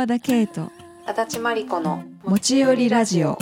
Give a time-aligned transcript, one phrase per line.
[0.00, 0.72] 和田圭と。
[1.04, 3.36] 足立真理子の持ち寄りラジオ。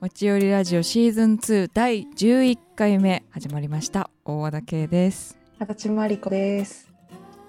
[0.00, 4.08] 持ち寄りラジオシーズン2第11回目始まりました。
[4.24, 5.36] 大和田圭です。
[5.58, 6.88] 足立真理子です。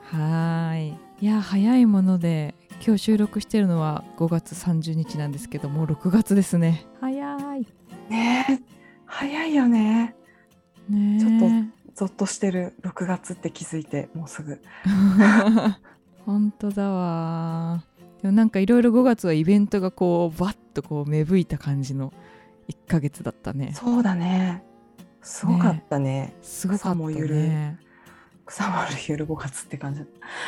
[0.05, 0.95] はーい。
[1.21, 6.87] いや早いもので今日収録してるのは5月30日なんですけどもう6月ですね。
[6.99, 7.67] 早い。
[8.09, 8.59] ねえ。
[9.05, 10.15] 早いよね。
[10.89, 11.16] ね
[11.97, 14.61] えちょっゾッとしてる6月って気づいてもうすぐ。
[16.25, 17.83] 本当だわ。
[18.21, 22.13] でもなんかいろいろ5月はイベントがこうバッとこう芽吹いた感じの
[22.69, 23.71] 1ヶ月だったね。
[23.73, 24.63] そうだね。
[25.21, 26.35] すごかったね。
[26.41, 27.79] すごかったね。
[28.45, 29.27] 草丸ゆる。
[29.27, 30.07] 5月って感じ、ね。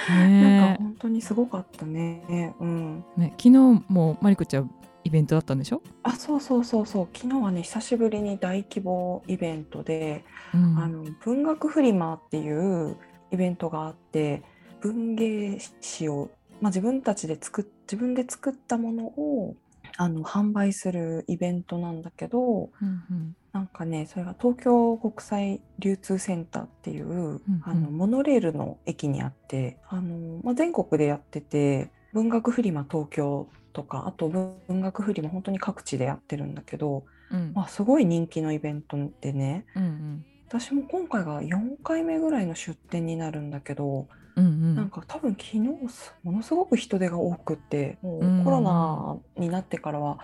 [0.09, 2.55] なんか本当にすごかったね。
[2.59, 3.03] うん。
[3.17, 4.71] ね昨日もマリコちゃん
[5.09, 7.07] イベントだったんでしょ、あそうそうそうそう。
[7.17, 10.23] 昨日はね久しぶりに大規模イベントで、
[10.53, 10.77] うん。
[10.77, 12.95] あの文学フリマっていう
[13.31, 14.43] イベントがあって
[14.81, 16.29] 文芸誌を、
[16.61, 19.55] まあ、自分たちで作っ自分で作ったものを
[19.97, 23.35] あの販売するイベントなんだけどうんうん。
[23.51, 27.41] なんかねそれが東京国際流通センターっていう、うん。
[27.63, 37.53] あのモノレールの駅にあってあの、まあ、全国でやってて文学フリマ東京とかあと文学フリマ本当に各地でやってるんだけど、うん。
[37.53, 44.75] まあ、すごい人気のイベントでねうん私も今回が4回目ぐらいの出店になるんだけど、うんうん。
[44.75, 48.41] なんか多分昨日すものすごく人手が多くってもうん。
[48.41, 50.19] うコロナになってからは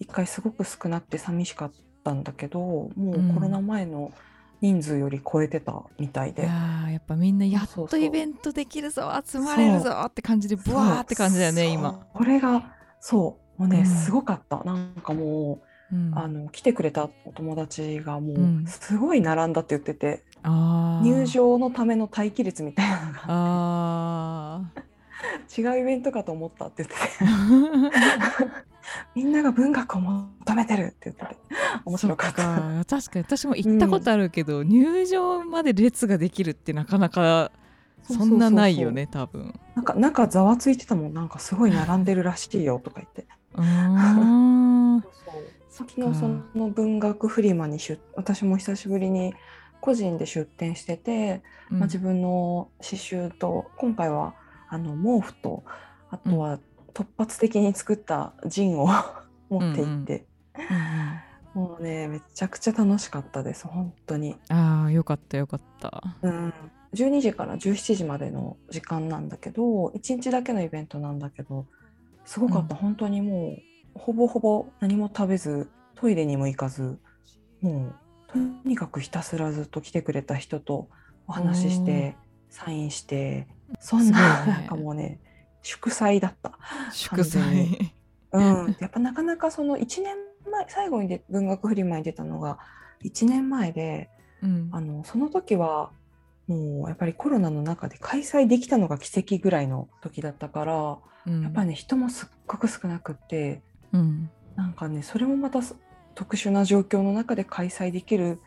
[0.00, 1.72] 1回すごく少なくて寂しかっ
[2.04, 4.12] たんだけどもうコロナ前の
[4.60, 13.62] 人数より超えてたみたいいで、やーやっぱみんなやっとイベントできるぞ集まれるぞって感じでブワーって感じだよね今、これがそう。
[13.62, 13.86] もうね、うん。
[13.86, 14.62] すごかった。
[14.64, 15.60] なんかも
[15.92, 16.10] うん。
[16.10, 18.64] うあの来てくれたお友達がもうん。
[18.64, 21.06] うすごい並んだって言ってて、あー。
[21.06, 23.20] 入場のための待機列みたいなのが。
[23.28, 24.60] あ
[25.56, 27.24] 違うイベントかと思ったって言ってて。
[27.24, 28.50] ー
[29.14, 31.36] みんなが文学を求めてるって言ってて
[31.84, 32.42] 面白かっそた。
[32.42, 33.24] か確かに。
[33.24, 37.50] 私も行ったことあるけど、入場まで列ができるってなかなか
[38.02, 39.58] そんなないよね多分。
[39.74, 41.14] なんか中ざわついてたもん。
[41.14, 43.26] なんかすごい並んでるらしいよとか言って。
[43.54, 43.62] うー。
[43.64, 45.02] ん
[45.70, 49.34] 昨日その文学フリマに出私も久しぶりに
[49.82, 54.34] 個人で出店してて、まあ、自分の刺繍と今回は
[54.70, 55.64] あの毛布と
[56.10, 56.58] あとは
[56.96, 58.88] 突発的に作ったジンを
[59.50, 60.26] 持って行って、
[61.54, 61.68] うんうん。
[61.68, 64.38] もうねめちゃくちゃ楽しかったです本当に。
[64.48, 66.02] ああよかったよかった。
[66.22, 66.54] うん、
[66.94, 71.66] 12時から17時までの時間なんだけど1日だけのイベントなんだけど
[72.24, 72.80] すごかった、うん。
[72.80, 73.58] 本当にも
[73.94, 76.98] うほぼほぼ何も食べずトイレにも行かず
[77.60, 77.94] もう
[78.26, 80.88] とにかくひたすらずっと来てくれた人と
[81.26, 82.16] お話しして
[82.48, 83.48] サインして
[83.80, 85.20] そんな、ねなんかもうね
[85.66, 86.56] 祝祭だった。
[86.92, 87.92] 祝祭。
[88.30, 90.16] うん、やっぱなかなかその1年
[90.48, 92.58] 前最後にで文学フリマに出たのが
[93.02, 94.08] 1年前で
[94.42, 94.68] うん。
[94.70, 95.90] あのその時は
[96.46, 101.42] もうやっぱりコロナの中で開催できたのが奇跡ぐらいの時だったから、うん。
[101.42, 103.60] やっぱりね人もすっごく少なくって
[103.92, 104.30] うん。
[104.54, 105.74] なんかねそれもまたす
[106.14, 108.38] 特殊な状況の中で開催できる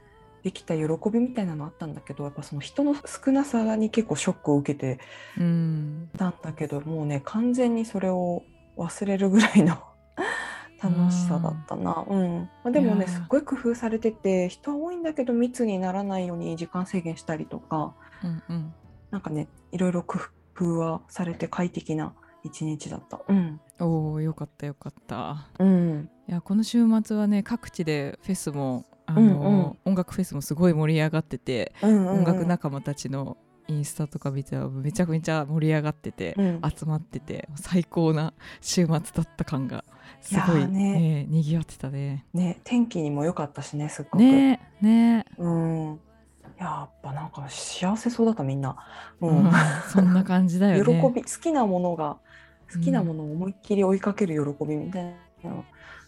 [0.44, 5.00] できた喜びみたいなのあったんだけどやっぱその人の少なさに結構ショックを受けて
[5.38, 6.10] うん。
[6.18, 8.44] たんだけどもうね完全にそれを
[8.78, 9.78] 忘れるぐらいの
[10.82, 12.50] 楽しさだったな、うん。
[12.64, 18.74] まあ、でもねすっごい工夫されてて人は多いんだけど密にならないように時間制限したりとかうんうん。
[19.12, 20.20] なんかねいろいろ工
[20.56, 22.14] 夫はされて快適な
[22.44, 23.22] 一日だった。
[23.28, 25.48] うん、おおよかったよかった。
[25.60, 33.38] うん、いやこの週末はね各地でフェスもあの、うんうん音楽フェスもすごい盛り上がってて、うんうんうん音楽仲間たちの
[33.68, 39.84] インスタとか見てたらめちゃめちゃ盛り上がってて、うん集まってて最高な週末だった感が
[40.22, 42.26] すごいねねにぎわってたね。
[42.34, 44.22] ね天気にも良かったしねすっごく。
[44.22, 46.00] ねえねえ、うん
[46.60, 48.76] やっぱなんか幸せそうだったみんな。
[49.22, 49.52] ううんん、
[49.92, 51.12] そんな感じだよ喜ね。
[51.16, 52.18] び好きなものが
[52.74, 55.14] 好きなものを思いっきり追いかける喜びみたいな、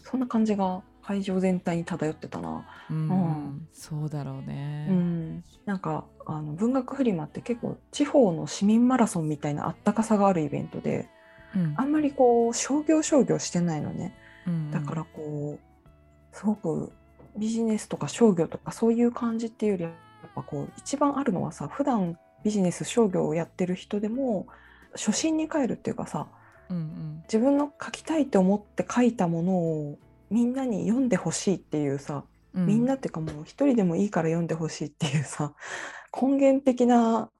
[0.02, 2.66] そんな感じが会場全体に漂ってたな。
[2.90, 3.68] うんうん。
[3.72, 4.86] そうだろうね。
[4.88, 11.08] うん、なんかあの文学フリマって結構地方の市民マラソンみたいなあったかさがあるイベントで
[11.54, 11.74] うん。
[11.76, 14.14] あんまりこう商業商業してないのね。
[14.46, 16.92] うんだからこうすごく
[17.36, 19.92] ビジネスとか商業とかそういう感じっていうよりやっ
[20.34, 24.46] ぱこう一番あるのはさ普段ビジネス商業をやってる人でも
[24.94, 26.26] 初心に帰るっていうかさ
[26.68, 27.22] うんうん。
[27.24, 29.98] 自分の書きたいと思って書いたものを
[30.32, 32.24] みんなに読んでほしいっていうさ、
[32.54, 32.66] うん。
[32.66, 35.54] みんなっていうかもう一人でもいいから読んでほしいっていうさ
[36.20, 37.30] 根源的な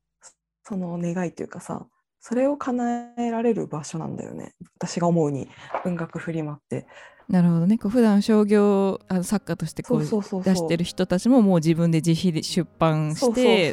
[0.64, 1.86] その願いというかさ
[2.20, 4.54] それを叶えられる場所なんだよね。
[4.78, 5.48] 私が思うに
[5.82, 6.86] 文学フリマって。
[7.28, 7.78] なるほどね。
[7.78, 13.72] こう普段商業あの作家としてこう出してる人たちももう自分で自費で出版して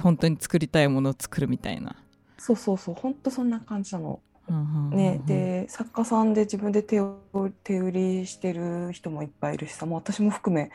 [0.00, 1.96] 本当に作りたいものを作るみたいな。
[2.38, 2.94] そうそうそう。
[2.94, 4.20] 本当そんな感じなの
[4.50, 7.18] ね、で作家さんで自分で手を
[7.64, 10.70] 手売りしてる人もいっぱいいるしさもう私も含め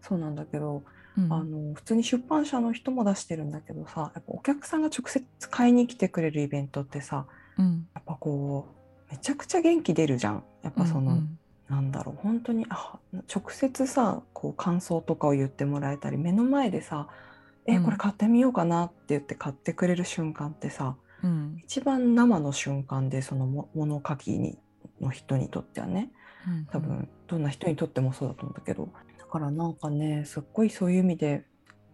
[0.00, 0.82] そうなんだけど、
[1.16, 1.32] うん。
[1.32, 7.26] あの普通に出版社の人も出してるんだけどさやっぱお客さんが直接買いに来てくれるイベントってさ
[7.58, 7.86] うん。
[7.94, 8.68] やっぱこ
[9.10, 10.44] うめちゃくちゃ元気出るじゃん。
[10.62, 11.38] やっぱその、うん。
[11.68, 17.08] なんだろう本当にあ直接さこう感想とかを言ってもらえたり目の前でさ
[17.66, 17.84] 「えうん。
[17.84, 21.56] これ買ってみようかな」って言って買ってくれる瞬間ってさうん。
[21.64, 24.58] 一番生の瞬間でそのも物書きに
[25.00, 26.10] の人にとってはね。
[26.46, 26.66] うん。
[26.66, 28.88] 多分どんな人にとってもそうだと思うんだけど。
[29.18, 31.44] だからなんかねすっごいそういう意味で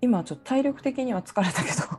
[0.00, 1.98] 今ちょっと体力的には疲れたけど。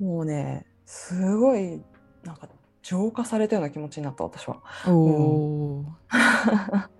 [0.04, 1.82] もうねすごい
[2.22, 2.48] なんか
[2.82, 4.62] 浄化されたような気持ちになった私は。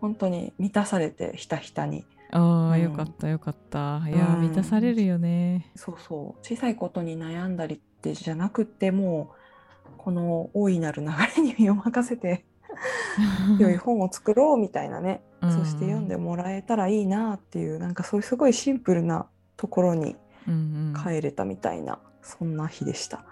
[0.00, 2.04] 本当に満たされてひたひたに
[2.34, 2.70] あうん。
[2.72, 4.02] あよかったよかった。
[4.06, 4.42] いやーうん。
[4.42, 5.70] 満たされるよね。
[5.76, 6.46] そうそう。
[6.46, 9.30] 小さいことに悩んだりってじゃなくっても
[9.86, 12.44] うこの大いなる流れに身を任せて
[13.58, 19.26] 良い本を作ろうみたいなね、そして読んでもらえたらいいなっていうなんかそういうすごいシンプルな
[19.56, 20.16] ところに
[20.46, 21.02] うんうん。
[21.02, 23.24] 帰れたみたいな、そんな日でした。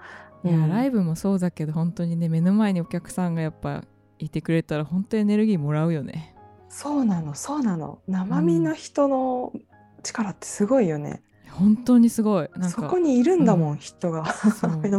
[0.44, 0.68] いや、うん。
[0.70, 3.84] ライブもそうだけど本当にね目の前にお客さんがやっぱ
[4.18, 6.34] いてくれたら本当エネルギーもらうよね
[6.72, 7.98] そうなのそうなの。
[8.08, 9.52] 生身の人の
[10.02, 11.22] 力ってすごいよね。
[11.50, 12.48] 本当にすごい。
[12.56, 14.24] なんかそこにいるんだもん、う人が。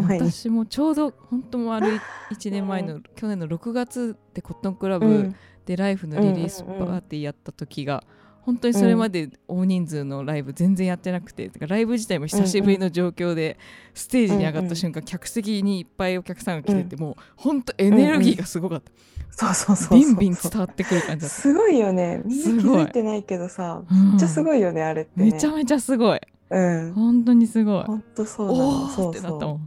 [0.08, 2.00] 私もちょうど本当もうある
[2.32, 5.36] 1年前の、去年の6月でコットンクラブうん。
[5.66, 8.04] でライフのリリースパーティーやった時が、
[8.46, 13.58] 本当にそれまで大人数のライブ全然やってなくて、てかライブ自体も久しぶりの状況で、
[13.94, 18.92] ステージに上がった瞬間、客席にいっぱいお客さんが来てて、もう本当エネルギーがすごかった、
[19.32, 25.32] そうそうそうビンビン伝わってくる感じだった、すごいよねみんな気づいてないけどさうんめっちゃすごいよねあれってね。
[25.32, 26.20] めちゃめちゃすごい。
[26.50, 26.94] うん。
[26.94, 27.84] 本当にすごい。
[27.86, 29.60] 本当そうなの。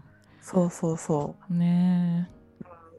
[0.42, 0.98] そうそうそう。
[0.98, 2.30] そうね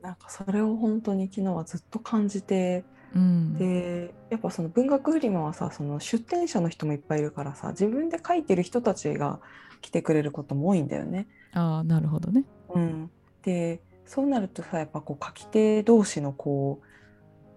[0.02, 2.84] うなんかそれを本当に昨日はずっと感じてえ
[3.16, 3.58] うん。
[3.58, 9.40] でやっぱその文学フリマはさその出展者の人もいっぱいいるからさ自分で書いてる人たちが
[9.82, 11.28] 来てくれることも多いんだよね。
[11.54, 12.44] ああなるほどね。
[12.70, 13.12] うん、
[13.44, 16.82] でそうなるとさやっぱこう書き手同士のこ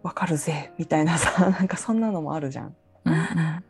[0.03, 2.77] う分かるぜみたいなさ なんかそんなのもあるじゃん。
[3.05, 3.65] うんうん。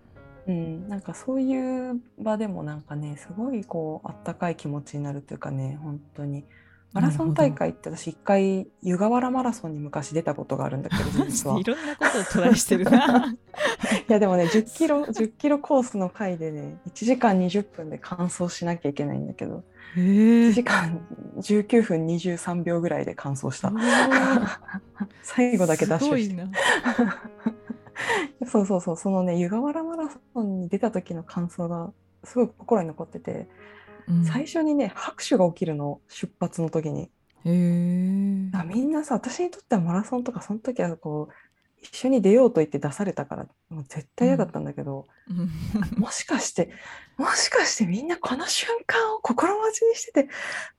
[0.46, 6.44] うん、なんかそういう場でもなんかねすごいこうあったかい気持ちになるというかね本当に
[6.92, 11.58] マラソン大会って私一回湯河原マラソンに昔出たことがあるんだけど 実は。
[11.58, 13.32] いろんなことをトライしてるな。
[14.08, 19.62] いやでもね10キロ10キロコースの回でね1時間20分で完走しなきゃいけないんだけど
[19.96, 21.00] へ1え時間
[21.38, 23.72] 19分23秒ぐらいで完走した。
[25.22, 26.46] 最後だけダッシュして。
[28.46, 28.96] そうそうそう。
[28.96, 31.92] そのね湯河原マラソンに出た時の感想が
[32.24, 33.48] すごい心に残ってて、
[34.10, 37.10] うん最初にね拍手が起きるの出発の時に
[37.44, 41.34] へみんなさ私にとってはマラソンとかその時はこう
[41.82, 45.48] 一緒に出ようと言って出されたからもう絶対嫌だったんだけど、うん
[45.98, 46.70] もしかして
[47.16, 50.28] もしかしてみんなこの瞬間を心待ちにしてて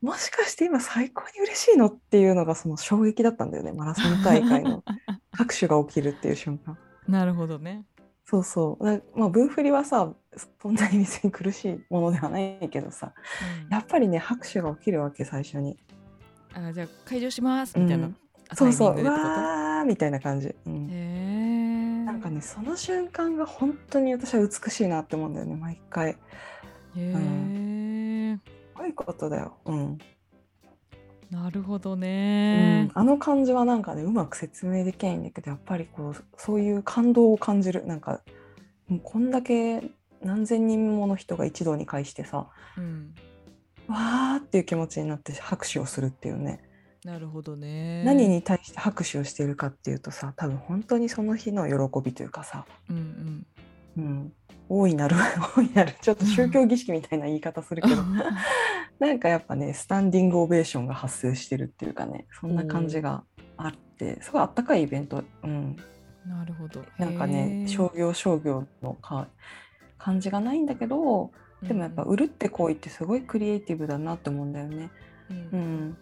[0.01, 4.83] もしかして今最高に嬉しいのっていうのがその衝撃だったんだよねマラソン大会の
[5.31, 6.77] 拍手が起きるっていう瞬間。
[7.07, 7.83] なるほどね。
[8.31, 10.13] そうそうなまあ分振りはさ
[10.61, 13.13] そんなに別に苦しいものではないけどさ
[13.65, 15.77] うんやっぱりね拍手が起きるわけ最初に。
[16.53, 18.15] あじゃあ会場しますみたいな、うん
[18.53, 20.53] そうそううわーみたいな感じ。
[20.65, 22.03] うんへえ。
[22.03, 26.09] なんかねその瞬間が本当に私は美しいなって思うんだよね毎回。
[26.09, 26.17] へ
[26.97, 28.37] え。
[28.37, 29.57] すごいことだよ。
[29.65, 29.97] うん
[31.31, 32.91] なるほどうねん、。
[32.93, 38.21] あの感じはなんかねうまく説明できないんだけどやっぱりこうそういう感動を感じるなんか
[38.87, 39.81] もうこんだけ
[40.21, 42.47] 何千人もの人が一堂に会してさ
[42.77, 43.15] うん。
[43.87, 46.61] わーっていう気持ちになって拍手をするっていうね、
[47.03, 48.03] なるほどね。
[48.05, 53.45] 何に対して拍手をしているかっていうとさ多分本当にその日の喜びというかさ、うん
[53.97, 54.33] うん、
[54.73, 55.15] 大いなる
[55.57, 55.93] 大いなる。
[56.01, 57.89] ちょっと宗教儀式みたいな言い方するうん。
[57.89, 58.03] け ど
[58.99, 63.23] なんかやっぱねスタンディングオベーションが発生してるっていうかねそんな感じが
[63.57, 65.75] あってすごいあったかいイベント、うん、
[66.25, 66.83] なるほど。
[66.97, 69.27] なんかね商業商業のか
[69.97, 74.89] 感じがないんだけどでもやっぱ売るって行為ってすごいクリエイティブだなって思うんだよね。
[75.29, 75.89] ううん。
[75.89, 75.97] ん、だ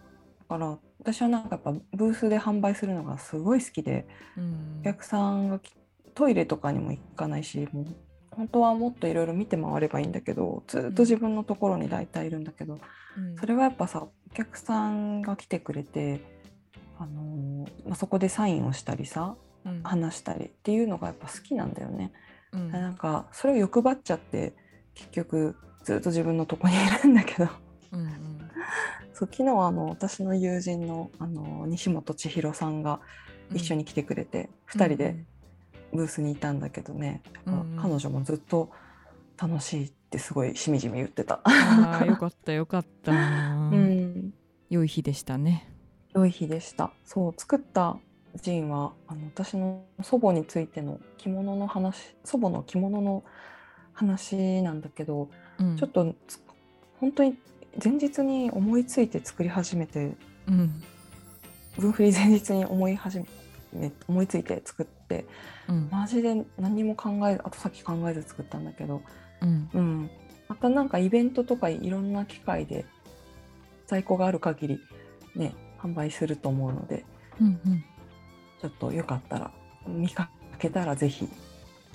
[0.48, 4.78] から私はなんかやっぱブースで販売するのがすごい好きでうん。
[4.80, 5.74] お客さんがき
[6.14, 7.86] トイレとかにも行かないしもう
[8.40, 12.78] 本当はもっといろいろ見て回ればいいんだけどずっと自分のところに大体いるんだけど、
[13.18, 13.36] うん。
[13.36, 16.22] それはやっぱさお客さんが来てくれて、
[16.98, 19.82] あのーまあ、そこでサインをしたりさうん。
[19.82, 22.12] 話したりっていうのがやっぱ好きなんだよね。
[22.52, 22.70] うん。
[22.70, 24.54] なんかそれを欲張っちゃって
[24.94, 25.54] 結局
[25.84, 27.50] ずっと自分のとこにいるんだけど。
[27.92, 28.10] うんうん。
[29.12, 33.00] そう昨日あの私の友人のあの西本千尋さんが
[33.52, 35.26] 一緒に来てくれて、2人で
[35.92, 37.76] ブースにいたんだけどね、うんうん。
[37.80, 38.70] 彼女もずっと
[39.40, 41.40] 楽しいってすごいしみじみ言ってた。
[41.44, 44.34] ああよかったよかった、うん。
[44.68, 45.72] 良い日でしたね。
[46.14, 46.90] 良い日でした。
[47.04, 47.96] そう作った
[48.42, 53.24] ジンはあの私の祖母についての着物の話祖母の着物の
[53.92, 55.28] 話なんだけど、
[55.58, 55.76] うん。
[55.76, 56.40] ちょっとつ
[57.00, 57.36] 本当に
[57.82, 60.12] 前日に思いついて作り始めて
[60.46, 60.82] うん。
[61.78, 63.24] 分振り前日に思い始
[63.72, 64.99] め思いついて作って
[65.68, 65.88] うん。
[65.90, 69.02] マジで何も考え後先考えず作ったんだけど、
[69.42, 69.70] うん。
[69.72, 70.10] うん、
[70.48, 72.84] またなんかイベントとかいろんな機会で
[73.86, 74.80] 在庫がある限り
[75.34, 77.04] ね販売すると思うので
[77.40, 77.84] うんうん。
[78.60, 79.50] ちょっとよかったら
[79.86, 81.28] 見かけたらぜひ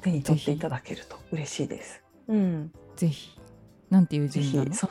[0.01, 2.03] 手に取っていただけると嬉しいです。
[2.27, 3.39] うん、ぜひ。
[3.89, 4.71] なんていうぜ字なの？
[4.71, 4.75] ひ。
[4.75, 4.89] そう。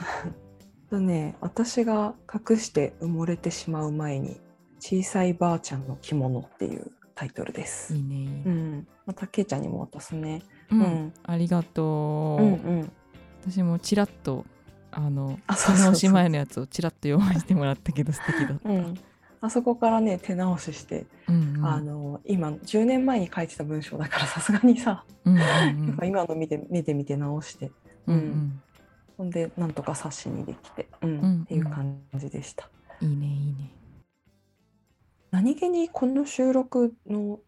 [0.90, 1.36] とね。
[1.40, 4.40] 私が隠して埋もれてしまう前に
[4.78, 7.94] 小さいばあちゃんの着物っていうタイトルです。
[7.94, 8.00] い。
[8.00, 8.42] いねいいね。
[8.46, 10.42] うん、またけいちゃんにも渡すね。
[10.70, 10.82] ううん。
[10.82, 11.82] ん、ありがと
[12.40, 12.92] う、うん、うん、
[13.42, 14.44] 私もちらっと
[14.90, 15.84] あのあそうそうそう。
[15.84, 18.94] 手直し前のやつをちらっと読ませてもらったけど 素敵だった、うん。
[19.40, 21.66] あそこからね手直しして、うんうん。
[21.66, 27.70] あの今10年前に書いてた文章だからさすがにさ、うんうんやっぱ今の見て目で見て直して、
[28.06, 28.62] うんうん。
[29.16, 31.42] ほんでなんとか冊子にできて、うんうん。
[31.42, 32.68] っていう感じでした。
[33.00, 33.70] いいねいいね
[35.34, 37.40] 何気にこの収録の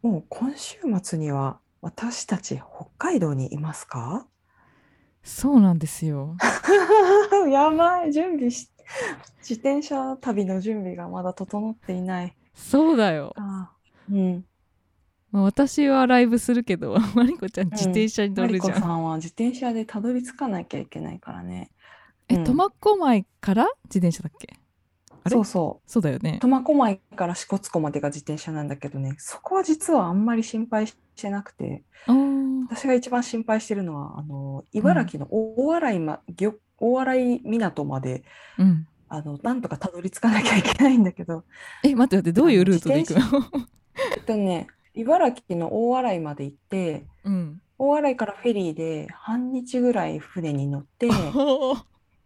[0.00, 4.26] もう今週末には私たち北海道にいますか？
[5.22, 6.34] そうなんですよ。
[7.52, 8.70] やばい準備し
[9.40, 12.34] 自転車旅の準備がまだ整っていない。
[12.54, 13.70] そうだよ、あ
[14.10, 14.46] うん、
[15.30, 21.70] まあ、私はライブするけど マリコちゃん自転車に乗るじゃん、さんは自転車でたどり着かなきゃいけないからね。
[22.28, 22.44] えうん。
[22.44, 24.58] 苫小牧から自転車だっけ？
[25.28, 25.90] そうそう。
[25.90, 26.38] そうだよね。
[26.40, 31.82] 苫小牧から支笏湖までが自転車なんだけどね、そこは実はあんまり心配してなくて、
[32.68, 38.24] 私が一番心配してるのは、あの茨城の大洗,、ま、漁大洗港まで
[38.58, 38.86] うん。
[39.06, 41.44] あのなんとかたどり着かなきゃいけないんだけど、
[41.84, 43.20] え待って待ってどういうルートで行くの？
[44.16, 47.60] えっとね、茨城の大洗まで行って、うん。
[47.78, 51.08] 大洗からフェリーで半日ぐらい船に乗って、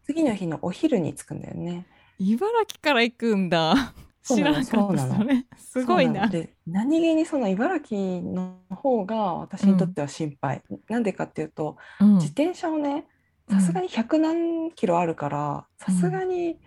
[0.05, 1.85] 次の日のお昼に着くんだよね。
[2.19, 3.95] 茨城から行くんだ。
[4.23, 5.17] 知らなかった
[5.57, 6.23] すごいな。
[6.23, 6.29] そうの。
[6.31, 10.63] で何気にその茨城の方が私にとっては心配。
[10.89, 12.15] なんでかっていうと、うん。
[12.17, 13.07] 自転車をね、
[13.51, 16.59] さすがに100何キロあるから、さすがに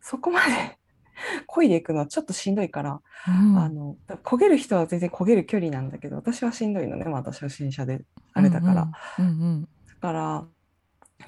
[0.00, 0.78] そこまで
[1.46, 3.58] 漕いでいくのはちょっとしんどいから、うん。
[3.58, 8.90] あの焦げる人は全然焦げる距離なんだけど、私はしんどいのね、まあ私は新車であれだから。
[9.18, 10.44] うんうんだから、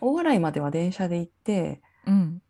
[0.03, 2.43] 大洗までは電車で行って、うんうん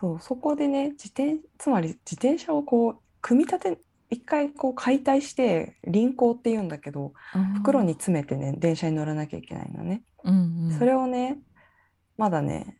[0.00, 3.78] そうそこでね自転つまり自転車をこう組み立て
[4.10, 7.12] 一回こう解体して輪行っていうんだけど
[7.56, 10.78] 袋に詰めてね電車に乗らなきゃいけないのね、うんうん。
[10.78, 11.38] それをね
[12.16, 12.78] まだね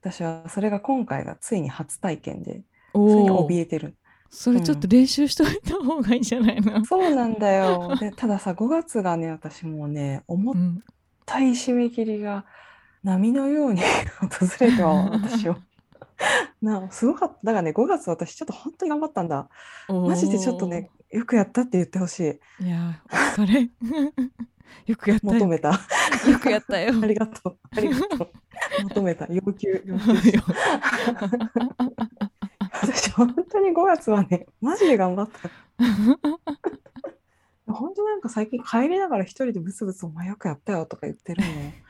[0.00, 3.96] 私はそれが今回がついに初体験でそれに怯えてる。
[4.30, 6.84] それちょっと練習しといた方がいいんじゃないの？
[6.84, 7.94] そうなんだよ。
[8.00, 10.82] でたださ5月がね私もうね思っうん。
[11.24, 12.44] たい締め切りが
[13.04, 13.80] 波のように
[14.20, 15.56] 訪れては私を
[16.62, 17.34] なすごかった。
[17.44, 19.48] だからね5月私ちょっと本当に頑張ったんだ。
[19.88, 22.64] マジでちょっとねよくやったって言ってほしい。
[22.64, 23.70] いやーお疲れ。
[24.86, 25.32] よくやったよ。
[25.34, 25.68] 求めた。
[25.70, 26.94] よくやったよ。
[27.02, 27.58] ありがとう。
[27.70, 28.30] ありがとう。
[28.84, 29.26] 求めた。
[29.30, 30.04] 要求要求
[32.82, 35.50] 私本当に5月はねマジで頑張った。
[37.66, 41.82] 本当なんか最近帰りながら一人でブツブツ「お前よくやったよ」とか言ってるね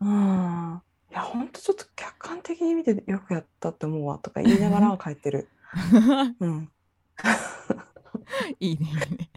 [0.00, 0.82] うん
[1.12, 5.46] いや本当ちょっと客観的に見てよくやったって思うわとか言いながら帰ってる。
[6.40, 6.70] うん。
[8.58, 9.30] いいねいいね。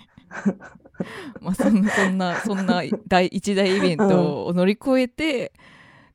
[1.41, 5.51] まあそんなそんなそんな大一大イベントを乗り越えて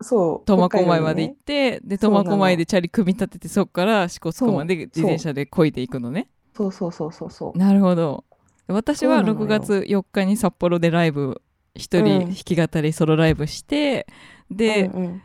[0.01, 1.81] そう苫小牧まで行っ北海道にね。
[1.81, 6.31] てで苫小牧でチャリ組み立ててそこから支笏湖まで自転車で漕いでいくのね。
[6.57, 6.73] そう。
[6.73, 8.25] そうそうそうそうなるほど。
[8.67, 9.47] 私はそうなのよ。
[9.47, 11.43] 6月4日に札幌でライブ
[11.75, 12.05] 一うん。
[12.05, 14.07] 人弾き語りソロライブして、
[14.51, 15.23] で、うんうん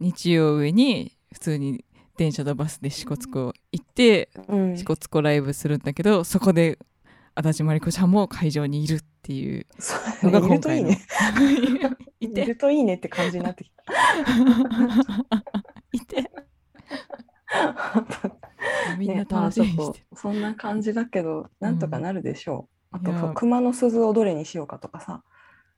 [0.00, 1.84] 日曜日に普通に
[2.16, 4.76] 電車とバスで支笏湖行ってうん。
[4.76, 6.78] 支笏湖ライブするんだけどそこで
[7.34, 9.66] 足立真理子ちゃんも会場にいるっていう
[10.22, 10.98] のがねいるといい今回のね。
[12.20, 13.84] い いてるといいねって感じになってきた。
[15.92, 16.30] いて。
[18.98, 20.04] みんな楽しみにして。
[20.14, 22.96] そんな感じだけど、なんとかなるでしょう。
[22.96, 23.20] あといや。
[23.20, 25.22] そう熊の鈴をどれにしようかとかさ、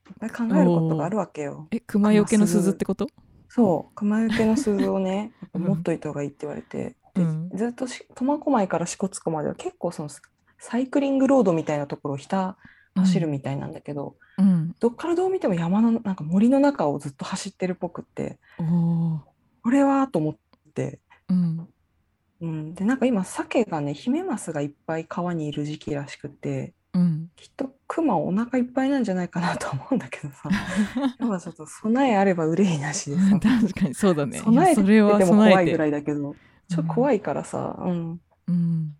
[0.09, 1.67] いっぱい考えることがあるわけよ。
[1.71, 3.07] え熊よけの鈴ってこと？
[3.49, 7.49] そう、熊よけの鈴をね、 持っといた方がいいって言われて、でうん。
[7.53, 10.09] ずっとし苫小牧から支笏湖までは結構その
[10.59, 12.57] サイクリングロードみたいなところをひた
[12.95, 14.75] 走るみたいなんだけど、うん。
[14.79, 20.37] どっからどう見ても山のなんか森の中をずっと走ってるっぽくって、これはと思っ
[20.73, 21.67] て、うん。
[22.41, 27.29] うん、でなんか今鮭がねヒメマスがいっぱい川にいる時期らしくてうん。
[27.35, 30.49] きっとクマお腹いっぱいなんじゃないかなと思うんだけどさ。
[31.19, 33.39] やっぱちょっと備えあれば憂いなしでさ。
[33.39, 34.37] 確かにそうだね。
[34.37, 35.01] い備えてて。
[35.01, 36.35] も怖いぐらいだけど。
[36.67, 38.95] ちょっと怖いからさ、うん、うん。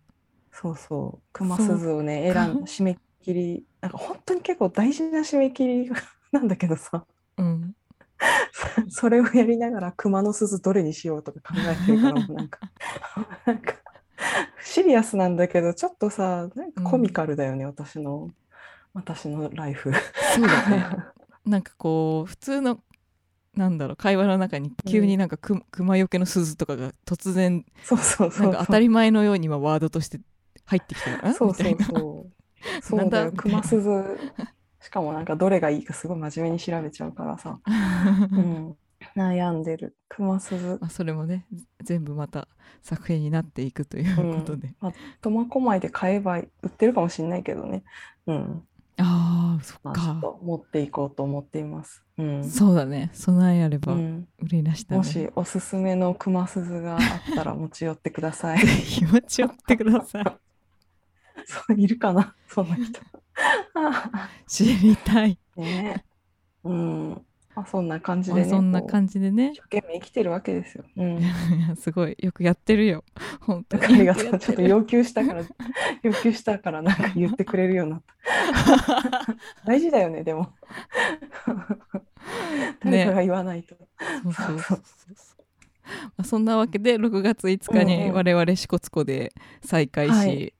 [0.52, 1.22] そうそう。
[1.32, 3.64] 熊そう鈴をね選ん締め切り。
[3.80, 5.90] なんか本当に結構大事な締め切り
[6.32, 7.04] なんだけどさ。
[7.38, 7.74] うん。
[8.88, 12.58] そ れをやりながら熊の鈴どれにしようとか考えてるからもうなんか
[13.46, 13.74] なんか
[14.62, 18.30] シリアスなんだけどちょっとさなんかコミカルだよね、私の。
[18.92, 19.92] 私のライフ。
[20.34, 20.86] そうだね。
[21.46, 22.80] なんかこう普通の
[23.54, 30.20] なんだろう会話の中に急になんかく、熊よけの鈴とかが突然そうそうそう当たり前のように今ワードとして
[30.66, 31.34] 入ってきたよな？
[31.34, 33.32] そうそうそう。
[33.36, 34.18] 熊鈴。
[34.80, 37.60] しかもなんかどれがいいかすごい真面目に調べちゃうからさ、
[38.32, 38.76] うん、
[39.16, 39.96] 悩んでる。
[40.08, 40.78] 熊鈴。
[40.80, 41.46] まあそれもね
[41.82, 42.48] 全部また
[42.82, 47.82] 作品になっていくということで、まあ、苫小牧で買えば売ってるかもしれないけどね、
[48.26, 48.62] うん。
[48.98, 52.02] ああそっまあ、っ持っていこうと思っています。
[52.18, 52.44] うん。
[52.44, 53.10] そうだね。
[53.14, 57.00] 備えあればうん、売りなしだね、もしおすすめの熊鈴があっ
[57.34, 58.58] たら持ち寄ってください。
[58.84, 60.24] 気持ち寄ってください。
[61.46, 62.34] そういるかな？
[62.46, 63.00] そんな人。
[64.46, 66.04] 知りたい、ね。
[66.64, 67.26] うん。
[67.54, 68.50] まあ、そんな感じまあ、でね。
[68.50, 70.84] そんな感じでね一生懸命生きてるわけですよ。
[70.96, 71.20] うん。
[71.76, 73.04] すごいよくやってるよ
[73.40, 74.04] 本当あに
[74.38, 75.42] ちょっと要求したから、
[76.02, 79.36] 要求したからなんか言ってくれるようになった。
[79.66, 80.52] 大事だよね、でも。
[82.84, 83.74] 誰かが言わないと。
[84.24, 84.82] そうそうそう
[85.14, 85.40] そう
[85.90, 90.54] まあ、そんなわけで6月5日うんうんに我々支笏湖で再開し、はい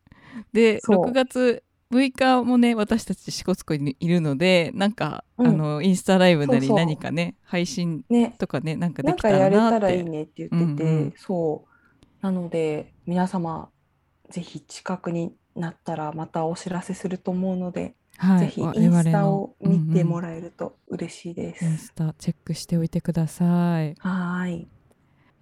[0.53, 5.47] でそう6月6日もね私たち支笏湖にいるのでなんか、うん。
[5.49, 8.35] あのインスタライブなり何かね配信ね。
[8.39, 11.71] とかねなんかできたかやれたらなってらいいねって言ってて、うんうんそう。
[12.21, 13.71] なので、皆様、
[14.29, 21.87] ぜひ近くになったらまたお知らせすると思うので、はいぜひインスタのを見てもうんらえると嬉しいでうんインす。
[21.87, 23.95] スタチェックしておいてください。
[23.99, 24.69] はーい。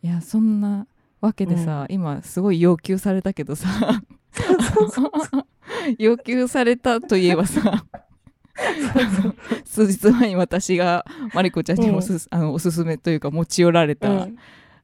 [0.03, 0.87] いやそんな
[1.21, 3.67] わけでさ、今すごい要求されたけどさ。
[4.31, 5.47] そうそうそう
[5.99, 7.85] 要求されたといえばさ
[9.65, 14.37] 数日前に私がマリコちゃんにおす,、あのおすすめというか持ち寄られたうん。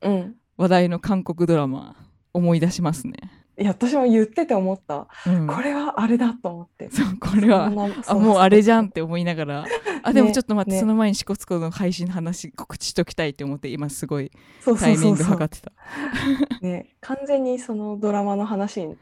[0.02, 0.34] うん。
[0.56, 1.96] 話題の韓国ドラマ
[2.32, 3.14] 思い出しますね。
[3.56, 5.06] いや、私も言ってて思った。
[5.26, 6.90] うん、これはあれだと思って。
[6.90, 7.66] そうこれは
[8.06, 9.64] あもうあれじゃんって思いながら
[10.02, 14.32] あでもねちょっと待って、ねその前に支笏湖の配信の話告知しときたいって思って今すごい
[14.64, 15.72] タイミング測ってた。
[16.60, 18.96] ね、完全にそのドラマの話に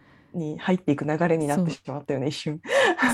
[0.59, 2.61] 入っていく流れになってしまったよね、一瞬。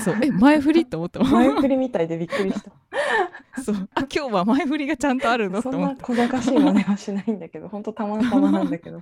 [0.03, 0.15] そう。
[0.21, 2.71] え前振りって思った前振りみたいでびっくりした。
[3.61, 3.75] そう。
[3.93, 5.61] あ今日は前振りがちゃんとあるの？
[5.61, 9.01] とそんな小賢しい真似はしないんだけど、本当たまたまなんだけど。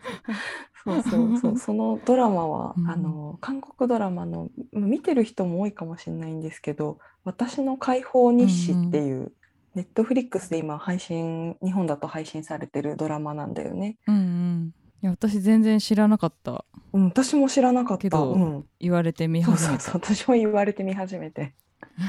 [0.83, 2.89] そうそうそう、そのドラマは、うん。
[2.89, 9.31] あの韓国ドラマの見てる人も多いかもしれないんですけど、私の解放日誌っていう、
[9.75, 13.97] ネットフリックスで今配信、日本だと配信されてるドラマなんだよね。
[14.07, 18.01] うんうんいや私全然知らなかったうん、私も知らなかった。
[18.01, 21.53] けどうん、言われて見始めたそうそうそう、私も言われて見始めて、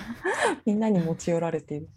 [0.65, 1.89] みんなに持ち寄られている。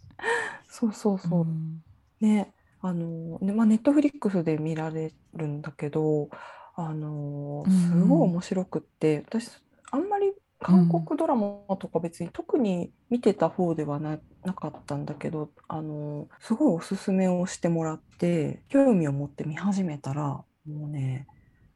[0.68, 1.46] そうそうそう。
[1.46, 1.84] ん
[2.20, 6.30] ね、あの、ね、まあ、ネットフリックスで見られるんだけど、
[6.76, 9.50] あの、うんすごい面白くって、私、
[9.92, 21.28] あんまり韓国ドラマとか別に特に見てた方ではな、なかったんだけど、あの、すごいおすすめをしてもらって、興味を持って見始めたら、もうね、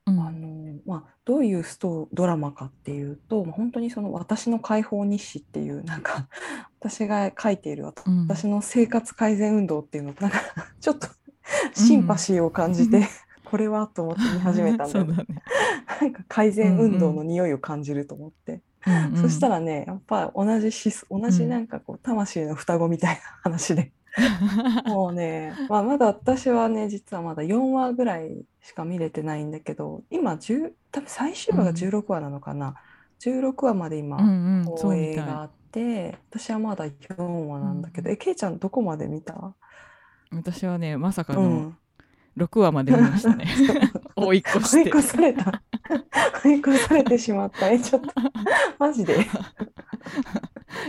[0.06, 0.20] うん。
[0.20, 6.28] あのまあ、どういうストドラマかっていうと、まあ、本当にその私の解放日誌っていうなんか
[6.80, 10.40] 私が書いているうん私の生活改善運動っていうのなんか
[10.80, 11.08] ちょっと
[11.74, 13.08] シンパシーを感じて、
[13.46, 15.26] これはと思って見始めたんだよそうだね、
[16.02, 18.62] なんか改善運動の匂いを感じると思って、うん
[19.16, 20.70] うんそしたらねやっぱ同じ
[21.10, 23.92] 同じなんかこう魂の双子みたいな話で、
[24.86, 32.76] もうね、まあ、まだ私はね実はまだ4話ぐらいしか見れてないんだけど今10多分最終話が16話なのかな、
[33.20, 34.18] 16話まで今、
[34.66, 38.14] 放映があって私はまだ4話なんだけど、うん。
[38.14, 39.54] えけいちゃんどこまで見た？
[40.32, 41.78] 私はねまさかのうん。
[42.38, 43.48] 6話まで見ましたね、
[44.16, 44.90] 追い越追して。
[44.90, 45.62] い越された。
[46.44, 47.70] 追い越されてしまった。
[47.70, 48.10] えちょっと。
[48.78, 49.26] マジで？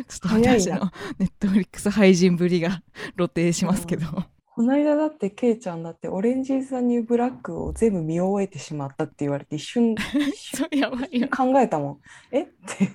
[0.08, 2.82] ちょっと私のネットフリックス配信ぶりが
[3.16, 4.06] 露呈しますけど、
[4.54, 9.94] この間だってけいちゃんだってオレンジザ・ニュー・ブラックを全部見終えてしまったって言われて一瞬
[10.72, 11.28] やばいよ。
[11.28, 11.98] 考えたもん。
[12.32, 12.42] え？
[12.42, 12.90] って。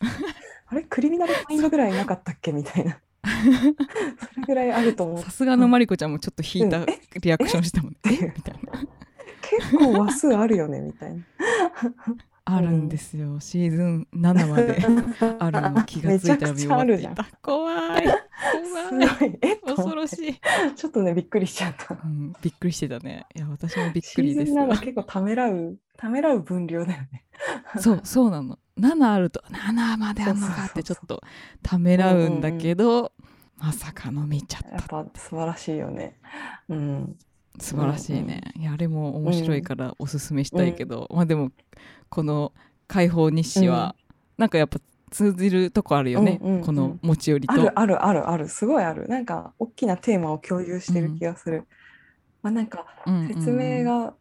[0.66, 0.82] あれ？
[0.82, 2.52] クリミナルマインドぐらいなかったっけ？
[2.52, 3.00] みたいな。
[3.24, 5.18] それぐらいあると思う。
[5.22, 6.84] さすがのマリコちゃんもちょっと引いた
[7.20, 8.32] リアクションしてたもんね、ええ？
[8.36, 8.84] みたいな。
[9.40, 11.24] 結構話数あるよねみたいな
[12.50, 14.78] あるんですよ、シーズン7まで
[15.38, 15.84] あるの。
[15.84, 17.26] 気がついたら見終わった。
[17.42, 18.06] 怖い。
[18.06, 19.38] す怖い。
[19.66, 20.40] 恐ろしい、
[20.74, 21.94] ちょっとねびっくりしちゃった。
[22.02, 23.26] うん、びっくりしてたね。
[23.34, 27.24] いや私もびっシくりですーズンよ7結構ためらうためらう分量だよね。
[27.78, 28.58] そうそうなの。
[28.80, 31.20] 7あると7まであんのかってちょっと
[31.62, 33.12] ためらうんだけど、
[33.58, 36.16] まさかの見ちゃやっったぱ素晴らしいよね。
[36.68, 37.18] うん
[37.60, 41.50] 素晴らしいね、いやあれも面白いからおすすめしたいけど、まあでも
[42.08, 42.52] この
[42.86, 43.96] 解放日誌は、
[44.36, 44.78] なんかやっぱ
[45.10, 46.64] 通じるとこあるよね、うんうんうん。
[46.64, 47.54] この持ち寄りと。
[47.54, 48.48] あるあるあるある。
[48.48, 49.08] すごいある。
[49.08, 51.64] なんか大きなテーマを共有してる気がする、
[52.42, 53.28] まあなんかうんうんうん。
[53.28, 54.14] 説明が、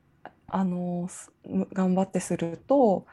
[0.50, 1.30] あのす
[1.74, 3.06] 頑張ってすると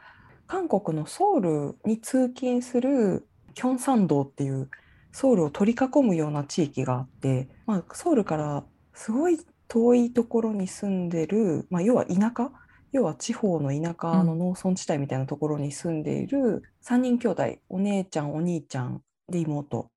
[0.47, 4.69] 韓国のソウルに通勤するキョンサン道っていう
[5.11, 12.51] ソウルを取り囲むような地域があって、まあ、ソウルからすごい遠いところに住んでる、まあ、要は田舎？
[12.91, 19.89] 要は地方の田舎の農村地帯みたいなところに住んでいる3人兄弟お姉ちゃんお兄ちゃんで妹。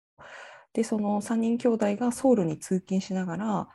[0.73, 3.69] でその3人兄弟がソウルに通勤しながら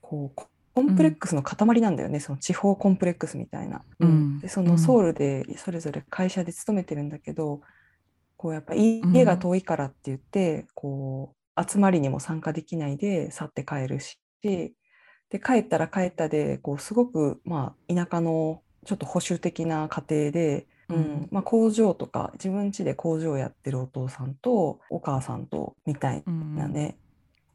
[0.00, 0.42] こう
[0.74, 3.82] コンプレックスの塊なんだよね、その地方コンプレックスみたいな。
[3.98, 4.38] うん。
[4.38, 7.62] でそのソウルでそれぞれ会社で勤めてるんだけど、
[8.36, 14.20] こうやっぱ家が遠いからって言って、こう集まりにも参加できないで去って帰るし
[15.30, 20.96] で帰ったら帰ったでこうすごく、まあ、田舎のちょっと保守的な家庭で、うん。
[20.96, 26.96] うんまあ、工場とか自分家で工場やってるお父さんとお母さんとみたいうんなね、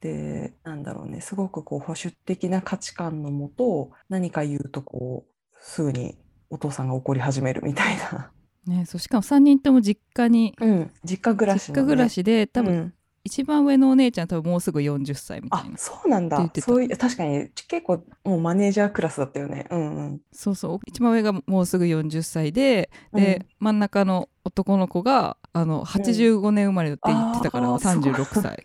[0.01, 6.15] でなんだろうねすごくこう保守的な価値観のもと何か言うとこうすぐに
[6.49, 8.31] お父さんが怒り始めるみたいな、
[8.67, 12.93] ね、そうしかも3人とも実家にうん、実家暮らしの、ね、実家暮らしで多分、うん
[13.25, 15.77] 一番上のお姉ちゃん多分もうすぐ40歳みたあいな。
[15.77, 16.51] そうなんだ。
[16.59, 19.65] そういう確かに結構もうマネージャークラスだったよね。
[19.69, 20.21] うんうん。
[20.33, 20.79] そうそう。
[20.85, 28.61] 一番上がもうすぐ40歳でで、真ん中の男の子があの85年生まれって言ってたから、あー36歳。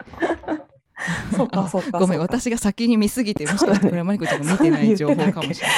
[1.36, 1.68] そうか。
[1.68, 5.68] そうかごめん私が先に見すぎてもしかしてこれはマリコちゃんが見てない情報かもしれ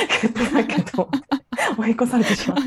[0.52, 0.66] ない。
[1.78, 2.62] 追い越されてしまった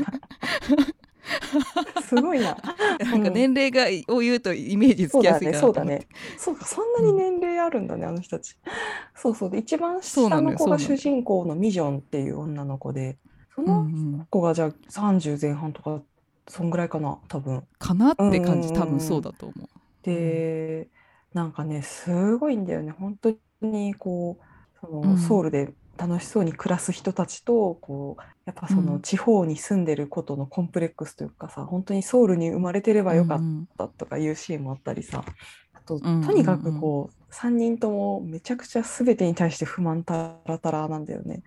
[2.06, 2.56] すごいな。
[3.00, 6.06] なんか年齢がを言うとイメージつきやすいかそうだね
[6.36, 8.56] そうかそんなに年齢あるんだね、あの人たち。
[9.14, 13.18] そうそうで一番下の子が主人公のミジョンっていう女の子で
[13.54, 14.26] そうんのうん。
[14.30, 16.02] 子がじゃあ30前半とか
[16.48, 17.66] そんぐらいかな多分。
[17.78, 19.68] かなって感じ多分そうだと思う。
[20.02, 20.88] で、
[21.32, 22.92] なんかね、すごいんだよね。
[22.92, 23.32] 本当
[23.62, 25.18] にこう、そのうん。
[25.18, 35.24] ソウルで楽しそうに暮らす人たちと、こう、やっぱそうのん地方に住んでることのコンプレックスというかさ、本当にソウルに生まれてればよかっうんたとかいうシーンもあったりさ、
[35.72, 41.42] あと、んうんうんとにかくこう、3人ともめちゃくちゃ全てに対して不満たらたらなんだよね。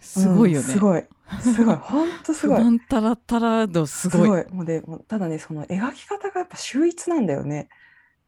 [0.00, 1.04] すごいよね、うんすごい。
[1.40, 1.74] すごい。
[1.76, 2.64] 本当すごい不。
[2.64, 7.68] 満たらたら度すごいもうでただねその描き方がやっぱ秀逸なんだよね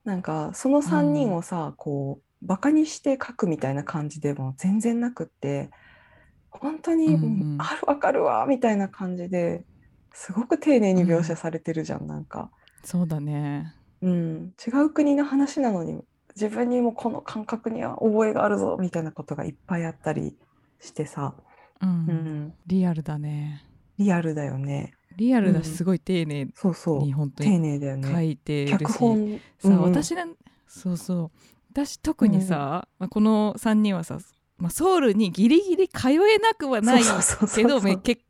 [0.05, 5.71] なんかその3人をさ、こうバカにして描くみたいな感じでも全然なくって
[6.51, 7.23] 本当に、うんうん。
[7.23, 7.25] う
[7.57, 9.65] んあるわかるわみたいな感じで
[10.13, 12.51] すごく丁寧に描写されてるじゃん、なんか、
[12.83, 13.75] そうだね。
[14.03, 16.03] うん、違う国の話なのに
[16.35, 20.37] 自分にもこの感覚には覚えがあるぞみたいなことがいっぱいあったり
[20.81, 21.35] してさ、
[21.81, 23.65] うん、うん、リアルだね。
[23.99, 24.95] リアルだよね。
[25.17, 25.75] リアルだしうん。
[25.75, 27.03] すごい丁寧そうそう。
[27.03, 28.13] に本当丁に寧だよね。
[28.13, 29.41] 書いてるし、脚本。
[29.59, 29.83] さ、うんうん。
[29.83, 30.35] 私なん
[30.67, 31.31] そうそう
[31.73, 34.19] 私特にさ、まあこの3人はさ、
[34.59, 37.81] まあ、ソウルにギリギリ通えなくはないけど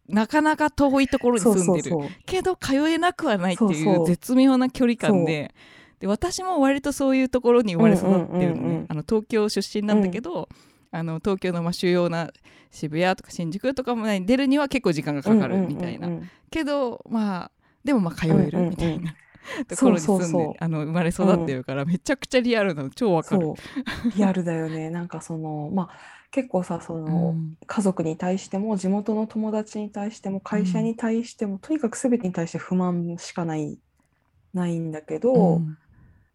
[0.09, 1.97] なかなか遠いところに住んでる。
[2.27, 4.07] けど通えなくはないっていそうう。
[4.07, 5.55] 絶妙な距離感で
[6.01, 10.49] で私も割とそういうところに生まれ育ってるのね、うんうんうんうんあの東京出身なんだけど、
[10.91, 12.31] あの東京のまあ主要な
[12.71, 14.25] 渋谷とか新宿とかもない。
[14.25, 16.31] 出るには結構時間がかかるみたいな、うんうんうんうん。
[16.51, 17.51] けどまあ
[17.85, 19.15] でもまあ通えるみたいな、
[19.69, 20.55] ところに住んでそうそうそう。
[20.59, 23.53] あの生まれ育ってるから、めちゃくちゃリアルなの超わかる。
[24.17, 24.91] リアルだよね。
[24.91, 25.91] なんかそのまあ
[26.31, 27.57] 結構さその、うん。
[27.67, 33.79] 家族に対しても地元の友達に対しても会社に対しても、とにかく全てに対して不満しかない
[34.53, 35.79] ないんだけど、うん。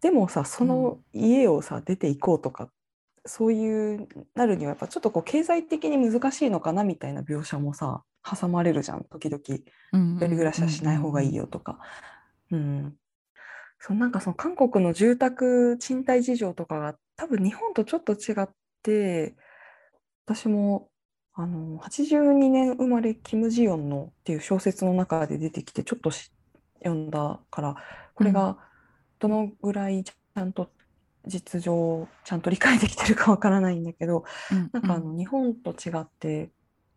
[0.00, 2.68] でもさその家をさ出ていこうとか
[3.26, 9.42] そういうなるにはやっぱちょっとこう経済的に難しいのかなみたいな描写もさ挟まれるじゃん時々。
[9.42, 11.78] 一うん人暮らしはしない方がいいよとか。
[12.50, 12.96] うん
[13.86, 18.48] そうなんかその韓国の住宅賃貸事情とかが多分日本とちょっと違っ
[18.82, 19.34] て
[20.24, 20.88] 私も
[21.34, 26.32] あの82年生まれキム・ジヨンのっていう小説の中で出てきてちょっとし
[26.78, 27.76] 読んだから
[28.14, 28.56] これが
[29.18, 30.70] どのぐらいちゃんと
[31.26, 34.70] 実情ちゃんと理解できてるかわからないんだけどうん。
[34.72, 36.48] なんかあの日本と違って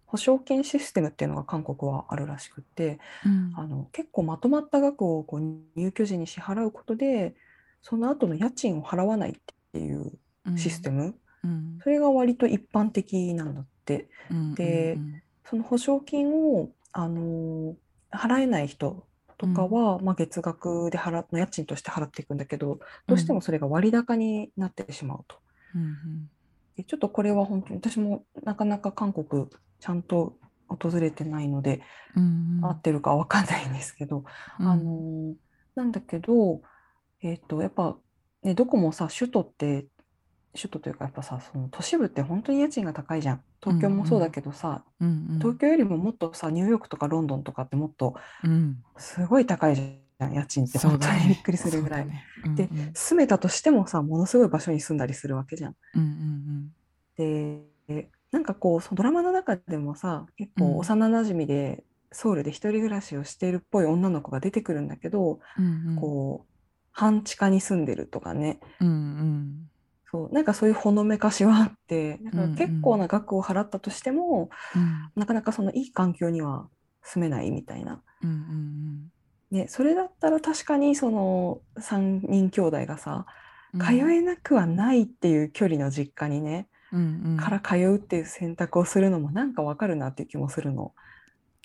[0.08, 3.54] 保証金システムっていうのが韓国はあるらしくってうん。
[3.56, 5.41] あの結構まとまった額をこう
[5.76, 7.36] 入居時に支払うことで
[7.82, 9.34] その後の家賃を払わないっ
[9.74, 10.13] ていう
[10.56, 11.80] システム、うん。
[11.84, 14.10] それが割と一般的なんだって。
[14.32, 15.22] うんでうん。
[15.50, 17.76] その保証金を、あの
[18.12, 19.06] 払えない人
[19.38, 25.38] とかは、まあ、月額で払の家賃として払っていくんだけどどうしてもそれが割高になってしまうと。
[25.76, 26.30] うん。
[26.76, 29.48] でちょっとこれは本当に私もなかなか韓国
[29.80, 30.38] ちゃんと
[30.68, 31.82] 訪れてないので、
[32.16, 34.24] うん合ってるかわかんないんですけど、
[34.60, 34.68] うん。
[34.68, 35.36] あの
[35.76, 36.62] なんだけど、
[37.22, 37.96] えっとやっぱ、
[38.44, 39.86] ね、どこもさ首都って
[40.56, 43.42] 首都というかやっぱさその都市部って本当に家賃が高いじゃん。
[43.62, 48.84] 東京もそうだけどさ、うんうん東京よりももっとさニューヨークとかロンドンとかってもっとうん。
[48.98, 50.80] すごい高いじゃん家賃って。
[50.80, 52.02] 本当にびっくりするぐらい。
[52.02, 52.24] そうだね。
[52.46, 52.92] うんでうん。
[52.94, 55.76] 住めたとしてもさものすごい場所に住んだりするわけじゃん。
[55.94, 56.74] うんうん。
[57.88, 60.73] でなんかこうそのドラマの中でもさ結うん。
[60.73, 65.95] 構幼なじみでソウルで一人暮らしをしているっぽい女の子が出てくるんだけど、うんうん。
[65.95, 66.54] こう
[66.91, 68.60] 半地下に住んでるとかね。
[68.80, 69.69] うんうん。
[70.12, 72.56] そうなんかそういうほのめかしはあってなんかうんうん。
[72.56, 75.12] 結構な額を払ったとしても、うん。
[75.15, 76.69] なかなかそのいい環境には
[77.02, 78.04] 住めないみたいな。
[78.21, 79.12] うんうん
[79.50, 83.26] ね、それだったら確かにその3人兄弟がさ
[83.73, 83.82] うん。
[83.82, 86.65] 通えなくはないっていう距離の実家にね、うんうん
[87.38, 90.93] から通うっていう選択をするのもなんかわかるなっていう気もするの。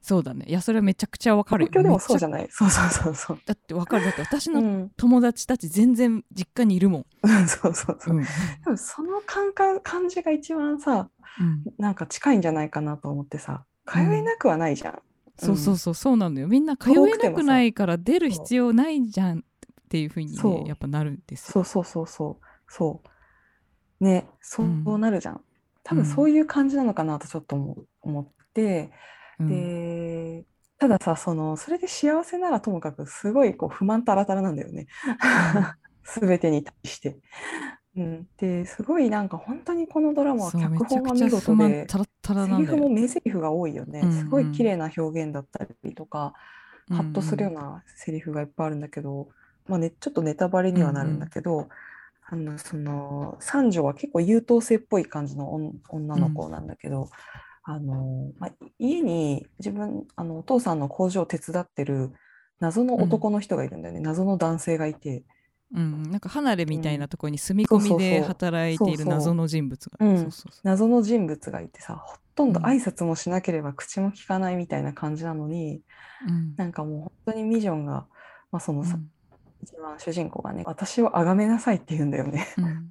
[0.03, 0.45] そうだね。
[0.49, 1.69] いやそれはめちゃくちゃわかるよ。
[1.71, 2.49] 東京でもそうじゃゃない。
[2.51, 3.39] そうそうそうそう。
[3.47, 4.05] だってわかる。
[4.05, 7.07] だって私のうん、友達たち全然実家にいるもん。
[7.47, 8.17] そうそうそう。
[8.17, 8.21] う。
[8.21, 8.25] ん
[8.65, 11.09] 多分その感覚感じが一番さ
[11.41, 11.65] うん。
[11.79, 13.65] なんか近いんじゃないかなと思ってさ。
[13.87, 15.03] 通えなくはないじゃん。
[15.39, 16.49] そうそうそうそうなのよ。
[16.49, 19.43] みんな通えなくないから出る必要ないじゃんっ
[19.89, 21.53] ていうふうにねやっぱなるんですよ。
[21.53, 22.45] そうそうそうそう。
[22.69, 23.09] そう
[24.03, 25.41] ねそううんなるじゃん。
[25.85, 28.91] 多分そういう感じなのかなとちょっと思思って、
[29.39, 29.49] うん。
[29.49, 30.45] で
[30.79, 34.87] たださそのそれで幸せならともかくすごいこう不満たらたらなんだよね。
[36.21, 37.19] 全てに対して。
[37.95, 44.19] うん、ですごいなんか本当にこのドラマは脚本が見事で満たらったらセリフも名セリフが多いよね、うんうん。
[44.19, 46.33] すごい綺麗な表現だったりとか、
[46.91, 46.97] うん。
[46.97, 49.29] ハッとするようなセリフがいっぱいあるんだけど、
[49.69, 51.69] まあね、ちょっとネタバレにはなるんだけど、
[52.25, 57.11] あのその三女は結構優等生っぽい感じの女女の子なんだけど、
[57.65, 62.13] あのまあ、家に自分あのお父さんの工場を手伝ってる
[62.61, 65.25] 謎の男の人がいるんだよね、謎の男性がいて。
[65.75, 69.99] うん、なんか離れみたいなところに住み込みで働いている謎の人物が、
[70.65, 72.67] 謎の人物がいてさほとんどうん。
[72.67, 75.81] 挨拶もしなければ口も聞かないみたいな感じなのに、
[76.29, 76.55] うん。
[76.57, 78.07] なんかもう本当にミジョンが、
[78.51, 79.11] まあ、そのさ、うん
[79.63, 82.47] 一番主人公がね私を崇めなさいって言うんだよね。
[82.59, 82.91] うん。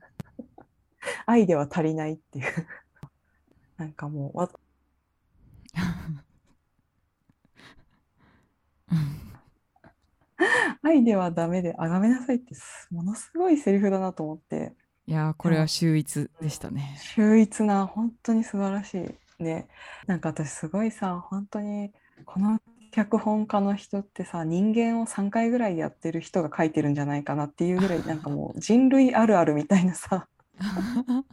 [1.25, 2.67] 愛では足りないっていう。
[3.77, 4.49] なんかもうわ
[10.83, 14.73] 愛ではダメで崇めなさいってすものすごいセリフだなと思って。
[15.07, 16.97] いやーこれは秀逸でしたね。
[17.15, 18.97] 秀逸な本当に素晴らし
[19.39, 19.43] い。
[19.43, 19.67] ね。
[20.07, 21.91] なんか私すごいさ本当に
[22.25, 22.59] この
[22.91, 30.27] 脚本家の人ってさ人間を3回ぐらいやってる人が書いてるんじゃないかなっていうぐらいなんかもう 人類あるあるみたいなさ。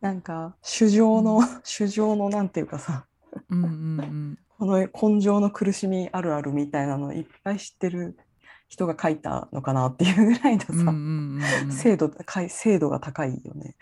[0.00, 3.04] なんか主情の、主情のなんていうかさ
[3.50, 4.38] うんうんうん。
[4.58, 8.16] この根性の苦しみあるあるみたいなのいっぱい知ってる
[8.66, 11.72] 人が書いたのかなっていうぐらいのさ、うんうんうんうん。
[11.72, 12.10] 精度
[12.48, 13.76] 精度が高いよね。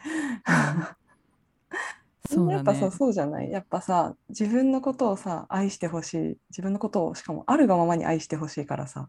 [2.26, 2.54] そうだね。
[2.54, 2.90] やっぱさ。
[2.90, 3.50] そうじゃない？
[3.50, 6.38] やっぱさ自分のことをさ愛してほしい。
[6.50, 9.08] 自分のことをしかもあるがままに愛してほしいからさ。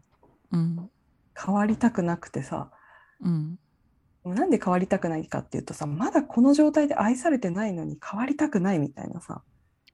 [0.52, 0.90] うん。
[1.34, 2.70] 変わりたくなくてさ。
[3.22, 3.58] うん。
[4.24, 9.42] なんで変わりたくないかっていうとさまだこの状態で愛されてないのに変わりたくないみたいなさ。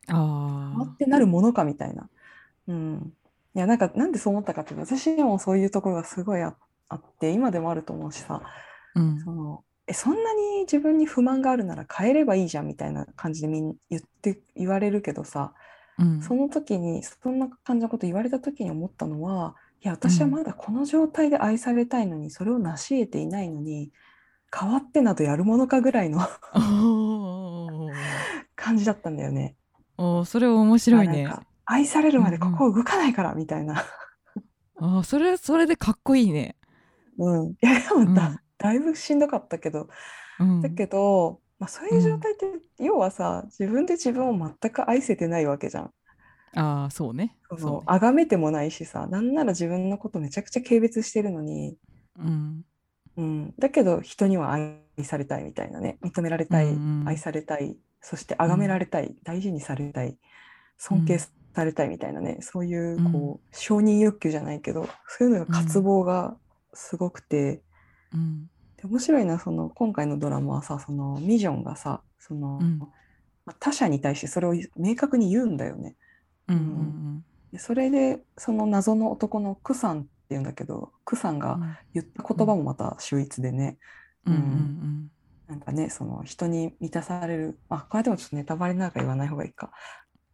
[0.09, 2.09] 変わあってなるものかみたいな。
[2.69, 3.13] うん、
[3.55, 6.57] いやなんかなんでそう思ったかっていうと私もそういうところがすごいあ
[6.89, 8.43] あって今でもあると思うしさ。
[8.43, 9.21] あうん。
[9.21, 15.53] そのえそんなに自分に不満があるなら変えればいいじゃんみたいな感じでみん言って言われるけどさ
[15.99, 16.23] うん。
[16.23, 23.93] その時にそんな感じのこと言われた時に思ったのはいや私はまだこの状態で愛されたいのに、それを成し得ていないのに
[24.53, 26.21] 変わってなどやるものかぐらいの
[28.57, 29.57] 感じだったんだよね。
[29.99, 31.27] おーそれ面白いね。
[31.27, 33.85] あなんか愛されるまでここ動かないからみたいな。
[34.79, 36.57] あーそれそれでかっこいいね。
[37.19, 39.89] うん、いやでもだ,、うんだいぶしんどかったけど。
[40.39, 40.61] うん。
[40.63, 42.47] だけど、まあ、そういう状態って、
[42.79, 45.91] 要はさ自分で自分を全く愛せてないわけじゃん。
[46.55, 47.37] ああそうね。
[47.49, 47.77] そそうね。
[47.77, 51.77] の崇めてもないしさなんなら自分のことめちゃくちゃ軽蔑してるのに、
[52.19, 52.65] うん。
[53.17, 55.99] うん、だけど人には愛されたいみたいなね。
[56.03, 57.09] 認められたい、うんうん。
[57.09, 57.77] 愛されたい。
[58.03, 60.19] そして崇められたい、大事にされたい。
[60.79, 63.13] 尊敬されたいみたいなね、そういううん。
[63.13, 66.37] こう承認欲求じゃないけどそういうのが渇望が
[66.75, 67.63] すごくて、
[68.17, 68.51] うん。
[68.77, 72.79] で面白いなその今回のドラマはさそのミジョンがさその、うん。
[72.79, 72.89] ま
[73.53, 75.95] あ他者に対してそれを明確に言うんだよね。
[76.49, 81.77] うんうんでそれでその謎の男のクさんっていうんだけどクさんがうん。
[81.95, 83.79] 言った言葉もまた秀逸でね、
[84.27, 85.11] うんうん
[85.49, 87.59] なんかねその人に満たされる。
[87.69, 89.71] あこれでもちょっとネタバレなんか言わない方がいいか。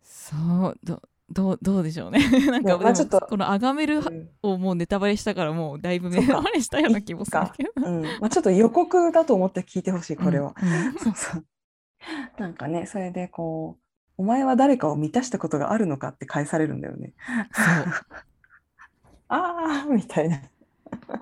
[0.03, 0.35] そ
[0.69, 2.19] うどどうどうでしょうね
[2.51, 10.55] なんかまあちょっとこのあがめるうんをもうネタバレしたからもうだいぶネタバレしたような気もするけどうんまあ、ちょっと予告だと思って聞いてほしいこれは。
[10.63, 11.45] うん そうそう。
[12.39, 13.83] なんかねそれでこう
[14.19, 17.13] 「お前は誰かを満たしたことがあるのか?」って返されるんだよね。
[19.29, 20.37] ああみたいな。
[20.37, 20.41] い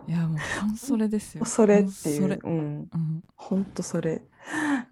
[0.08, 2.40] やもうそれですよそれっていう。
[2.42, 2.88] うん。
[2.92, 4.22] うんほんとそれ。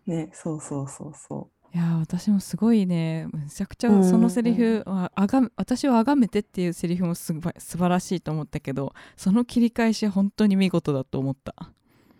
[0.06, 11.54] ねそうそうそうそいやー私もすごいねめちゃくちうんうんうんゃそのセリフはあがめ私をあがめてっていうセリフもすば素晴らしいと思ったけどその切り返し本当に見事だと思った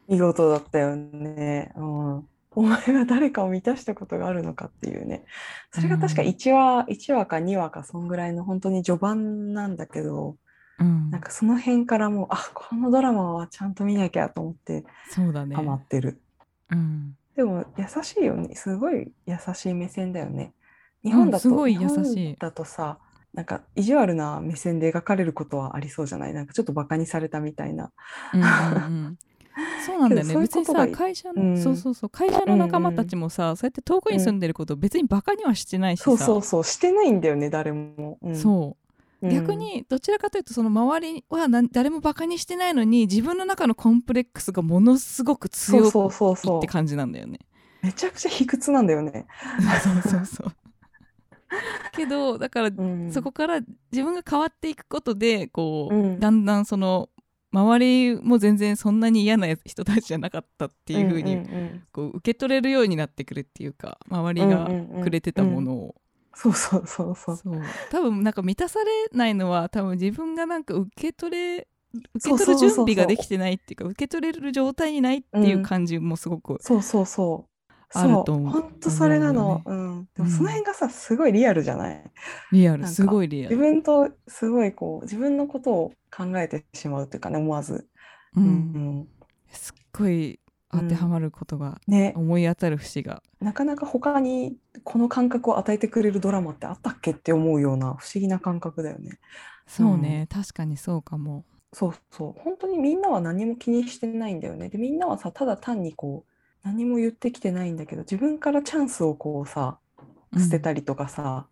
[0.09, 0.13] う。
[0.13, 1.73] 見事だったよね。
[1.77, 2.29] うん。
[2.53, 5.25] お前は誰かを満たしたことがあるのかっていうね。
[5.73, 10.37] それが確かうん1話、1話か2話かそんぐらいの本当に序盤なんだけど、
[10.79, 16.23] うんなんかその辺からもう、あ、このドラマはちゃんと見なきゃと思ってそうだねハマってる。
[16.71, 18.57] うんでも優しいよね。
[18.57, 20.55] すごい優しい目線だよね。
[21.05, 21.87] 日本だと、すごい優しい。
[21.87, 22.99] 日本だとさ、
[23.33, 26.35] なんか意地悪な目線で描かれることはありそうじゃない？
[26.35, 27.93] なんかちょっとバカにされたみたいな。
[28.35, 28.49] うんうんう
[29.11, 29.19] ん。
[29.87, 30.37] そうなんだよね。
[30.37, 31.57] 別にさ会社の、うん。
[31.63, 32.11] そうそうそう。
[32.11, 38.19] 会社の仲間たちもさ、そうやって遠くに住んでることを別にバカにはしてないしさ、そうそうそう、してないんだよね、誰も。
[38.21, 38.35] うん。
[38.35, 38.83] そう。
[38.83, 38.88] うん
[39.23, 47.41] 逆にどちらかというとその周りはな誰もバカにしてないのに自分の中のコンプレックスがものすごく強いって感じなんだよね。
[47.83, 49.27] めちゃくちゃ卑屈なんだよね。
[49.83, 50.53] そうそうそう。
[51.93, 57.09] けどだからうんそこから自分が変わっていくことでこう、うんだんだんその
[57.51, 64.69] 周りも全然そんなに嫌な人たちじゃなかったっていう風にんんんこう受け取れるようになってくるっていうか周りが
[65.03, 65.95] くれてたものを。
[66.41, 67.37] そうそうそうそう。
[67.37, 71.69] そう多分なんか満たされないのは多分自分がなんか受け取れ
[72.15, 77.51] 受け取る準備ができてないっていうか受け取れる状態にないっていう感じもすごく、そうそうそう。
[77.95, 79.63] あると思う本当それなの。
[79.63, 80.09] 思うん。
[80.15, 82.05] でもその辺がさ、すごいリアルじゃない？
[82.53, 87.89] リアルすごいリア自ル、分とすごいこう、自分のことを考えてしまうというかね、思わず。
[88.37, 89.09] ううんん。
[89.51, 90.39] すっごい
[90.71, 99.19] 当てはまることがね、思い当たる節が、なかなか他にこの感覚を与えてくれるドラマってあったっけって思うような不思議な感覚だよね。
[99.67, 101.45] そうね、確かにそうかも。
[101.73, 102.43] そうそう。
[102.43, 104.69] 本当にみんなは何も気にしてないんだよね。
[104.69, 109.79] でみんなはさただ単にこう何も言ってきてないんだけど自分からチャンスをこうさ
[110.37, 111.47] 捨てたり、りとかさ、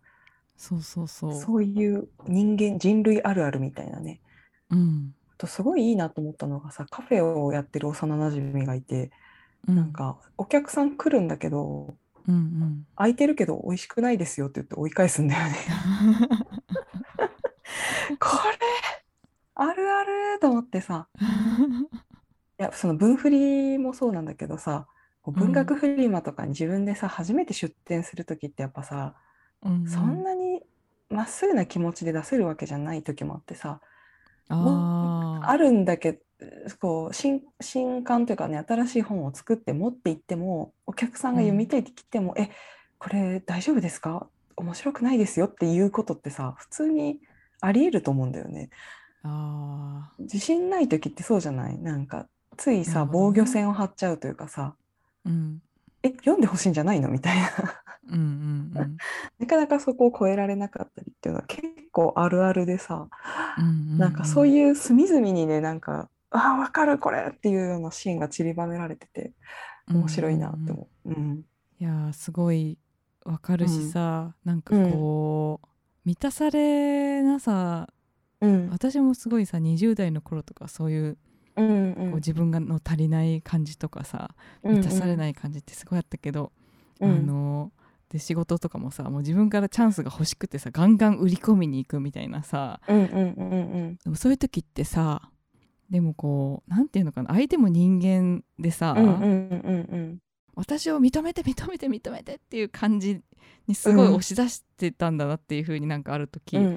[0.57, 1.33] そうそうそう。
[1.35, 4.19] そういう人間人類あるあるみたいなね。
[4.69, 5.13] うん。
[5.13, 9.11] あとすごいいいなと思ったのがさカフェをやってる幼なじみがいて、
[9.67, 9.75] うん。
[9.75, 11.95] なんかお客さん来るんだけど
[12.27, 12.87] うんうん。
[12.95, 15.55] 空いてるけど美味しくないですよって言って追い返すんだよね。
[18.19, 18.57] これ
[19.55, 21.07] あるあると思ってさ。
[22.59, 24.87] いやその文振りもそうなんだけどさ
[25.23, 29.15] 文学フリマとかに自分でさ初めて出店する時ってやっぱさ
[29.63, 29.87] うんうん。
[29.87, 30.63] そんなに
[31.09, 33.79] まっすぐな気持ちで出せるわけじゃない時もあってさ
[34.49, 36.19] あーあるんだけど
[36.79, 42.49] こう新新刊というかね新しい本を作って持って行ってもお客さんが読みたいって来ても「え
[42.99, 44.27] これ大丈夫ですか？
[44.55, 47.19] 面白くないですよ」っていうことってさ普通に
[47.59, 48.69] ありえると思うんだよね。
[49.23, 51.77] あ自信ない時ってそうじゃない？
[51.79, 54.75] なんかついさ防御線を張っちゃうというかさ。
[55.25, 55.61] ーうん
[56.07, 57.49] 「え読んでほしいんじゃないの?」みたいな。
[58.09, 58.97] うんうん
[59.39, 63.07] なかなかそこを超えられなかったりっていうのは結構あるあるでさ。
[63.57, 69.33] うんなんかそうういう隅々にねなんか「ああ分かるこれ!」っていうようなシーンが散りばめられてて
[69.91, 70.63] ん面白いなってう。
[70.65, 71.09] んうん思う。
[71.09, 71.45] うん。
[71.79, 72.77] いやーすごい
[73.25, 74.91] わかるしさ、なんかうん。
[74.91, 75.67] こう、
[76.05, 77.89] 満たされなさ
[78.39, 78.69] うん。
[78.69, 81.17] 私もすごいさ20代の頃とかそういう
[81.57, 84.31] うんこう自分がの足りない感じとかさ
[84.63, 86.51] 満たされない感じってすごいあったけど、
[86.99, 87.11] うん。
[87.11, 87.71] あの
[88.09, 93.55] で仕事とかもさもう自分からチャンスが欲しくてさガンガン売り込みに行くみたいなさうんうんうんう
[93.89, 95.29] んでもそういう時ってさ
[95.89, 100.19] でもこうなんていうのかな相手も人間でさ、うんうんうんうん
[100.55, 103.21] 私を認めて認めて認めてっていう感じ
[103.67, 106.71] にすごいうん押し出してたんだなっていう風になんかある時うんうん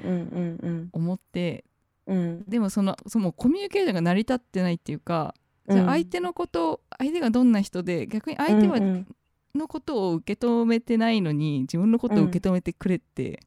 [0.61, 0.89] うん。
[0.91, 1.65] 思って、
[2.13, 2.43] うん。
[2.47, 5.35] でもそのそのコミュニケーションが成り立ってないっていうか、
[5.69, 9.07] じゃあ相手のことを相手がどんな人で逆に相手はうんうん。
[9.55, 13.41] のことを受け止めてないのに自分のことを受け止めてくれって、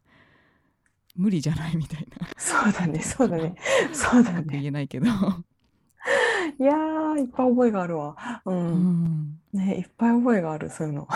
[1.17, 2.29] 無理じゃないみたいな。
[2.37, 3.55] そうだねそうだね。
[3.93, 5.07] そうだうまく言ねえないけど、
[6.59, 8.17] いやーいっぱい覚えがあるわ。
[8.45, 8.77] ううん。
[8.77, 11.09] んねいっぱい覚えがあるそういうの。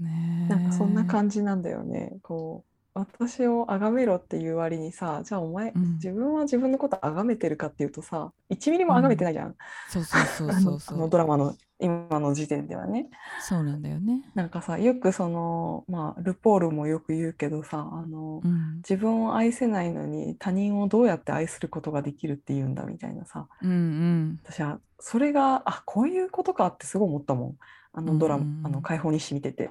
[0.00, 2.67] ねえなんかそんな感じなんだよねこう
[2.98, 5.94] 私を崇めろっていう割にさじゃあお前うん。
[5.94, 9.54] 自分は自分のこと崇めてるかっていうとさ1ミリも崇めてないじゃん、
[9.88, 10.96] そうそうそうそうそう。
[10.98, 13.08] あのドラマの今の時点ではね。
[13.40, 14.22] そうなんだよね。
[14.34, 18.76] なんかさよくそのまあルポールもよく言うけどさあのうん。
[18.78, 23.46] 自分を愛せないのに他人をどうやって愛することができるっていうんだみたいなさ。
[23.62, 24.40] うんうん。
[24.44, 27.56] 私はそれがあこういうことかってすごい思ったもん。
[27.92, 28.66] あのドラマ、うんうんうん。
[28.66, 29.70] あの解放日誌見てて。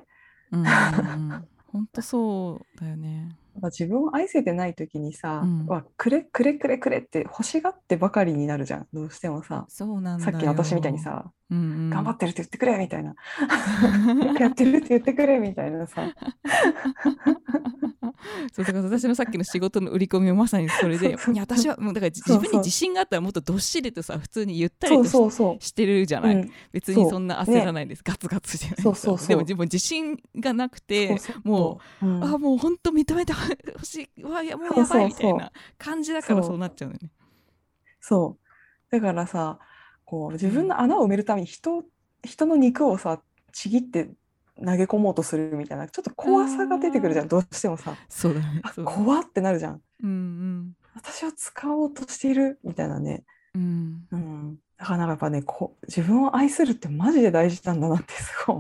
[0.52, 0.70] うんうんう
[1.36, 3.38] ん 本当そうだよね。
[3.64, 10.22] 自分を愛せてない時にさ、うんわくれくれくれくれって欲しがってばかりになるじゃんどうしてもさそうなん。
[10.22, 13.16] さっきの私みたいに、さ、うんうん、頑張ってるって言ってくれみたいな
[14.38, 16.04] やってるって言ってくれみたいなさ。
[18.52, 25.64] そうだから私のさっきの仕事の売り込みもまさにそれで私はもうだから自分に自信があったらもっとどっしりとさ普通にゆったりそうとしそうそう。
[25.64, 26.52] してるじゃない、うん。
[26.72, 29.28] 別にそんな焦らないです、ガツガツじゃないそうそうそう。
[29.28, 31.48] でも自分自信がなくてそうそう。
[31.48, 32.24] もうん。
[32.24, 34.22] あもう本当認めてほしい。
[34.22, 37.12] うわいやもうやばいみたいな感じだからそうそうなっちゃうのよね。
[38.02, 38.92] そう。
[38.92, 39.60] だからさ
[40.08, 41.84] こう自分の穴を埋めるために人
[42.24, 43.20] 人の肉をさ
[43.52, 44.10] ちぎって
[44.58, 47.94] 投げ込もうとするみたいなちょっと怖さが出てくるじゃんどうしてもさ。
[48.08, 49.82] そうだねあそう怖ってなるじゃん。
[50.02, 53.26] うん私を使おうとしているみたいなね。
[53.54, 54.08] うん。
[54.10, 54.20] うん。
[54.20, 58.58] うん、だからなんかやっぱねこう自分を愛するってマジで大事なんだなって すごい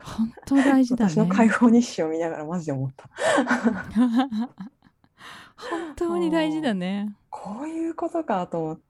[0.00, 1.10] 本当大事だね。
[1.10, 3.10] 私の解放日誌を見ながらマジで思った。
[5.56, 7.16] 本当に大事だね。
[7.28, 8.80] こういうことかと思っ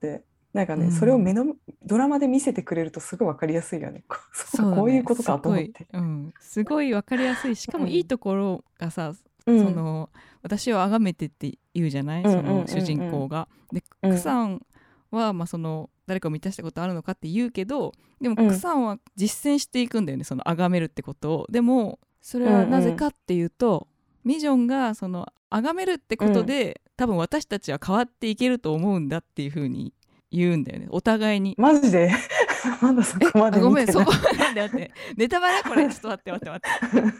[0.00, 0.92] てなんかね、うん。
[0.92, 4.04] それを目のドラマで見せてくれるとすごい分かりやすいよね。
[4.08, 7.56] こ うそうこういうことかと思って、すごい,、うん、すごい分かりやすい。
[7.56, 9.14] しかもうんいいところがさ、
[9.46, 9.64] うん。
[9.64, 10.10] その
[10.42, 13.48] 私を崇めてって言うじゃない、うんうんうんうんその主人公が。
[13.72, 14.10] でうん。
[14.10, 14.64] クさん
[15.10, 18.48] は、まあ、その誰かを満たしたことあるのかって言うけどでもうん。
[18.48, 21.46] クさんは実践していくんだよねその崇めるってことを。
[21.50, 23.88] でもそれはなぜかっていうと、
[24.24, 29.94] ミジョンがその崇めるってことで、多分私たちは変わっていけると思うんだっていうふうに
[30.30, 30.86] 言うんだよね。
[30.90, 31.54] お互いに。
[31.58, 32.10] マジで？
[32.80, 33.86] まだそこまであごめん。
[33.92, 34.92] そこまで待って。
[35.16, 35.88] ネタバレこれ。
[35.90, 36.68] ちょっと待って待って。
[36.96, 37.10] 待っ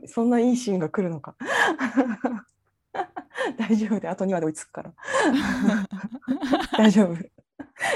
[0.00, 1.34] てそんないいシーンが来るのか？
[3.56, 4.92] 大丈夫であと2話で追いつくから。
[6.76, 7.16] 大丈夫。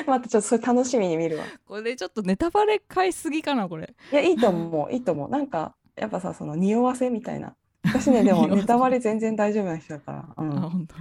[0.06, 1.44] またちょっとそれ楽しみに見るわ。
[1.66, 3.94] これちょっとネタバレ買いすぎかなこれ。
[4.12, 4.92] いやいいと思う。
[4.92, 5.30] いいと思う。
[5.30, 7.54] なんかやっぱさその匂わせみたいな。
[7.84, 10.94] 私ねでもネタバレ全然大丈夫な人だから、うあん、本当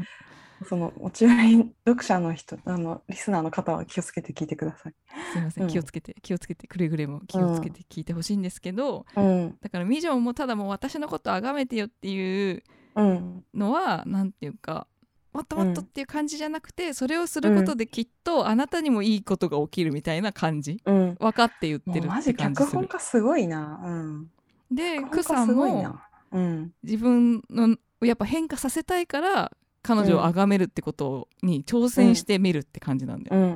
[0.68, 4.94] そのもちろん読者の人あのリスナーの方は気をつけて聞いてください。
[5.34, 5.70] すいません、うん。
[5.70, 9.58] 気をつけて気をつけてくれぐれも気をつけて聞いてほしいんですけど、うん。
[9.62, 12.64] だからミジョンもただもう私のこと崇めてよっていう
[12.96, 14.88] うんのはなんていうか
[15.34, 20.82] もっともっとっていう感じじゃなくて、それをすることできっとあなたにもいいことが起きるみたいな感じ。
[20.86, 22.38] うん、分かって言ってるって感じする。
[22.38, 23.80] 脚本家すごいな。
[23.82, 24.32] うん、
[24.70, 26.08] でクさもな。
[26.34, 29.52] うん、自分のやっぱ変化させたいから
[29.84, 33.54] 彼女を崇めるってことに挑戦してみるって感じなんだよ、うん、う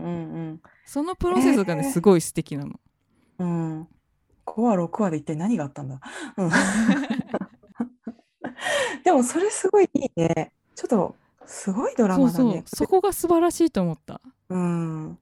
[0.54, 2.80] ん、そのプロセスがね、えーすごい素敵なの
[3.40, 3.88] うん、うん。
[4.46, 6.00] 5話、6話で一体何があったんだ？
[6.38, 6.50] うん、
[9.04, 10.52] でもそれすごいいいね。
[10.76, 11.16] ちょっと
[11.46, 12.64] すごいドラそうそうマだね。
[12.66, 15.20] そこが素晴らしいと思ったうん。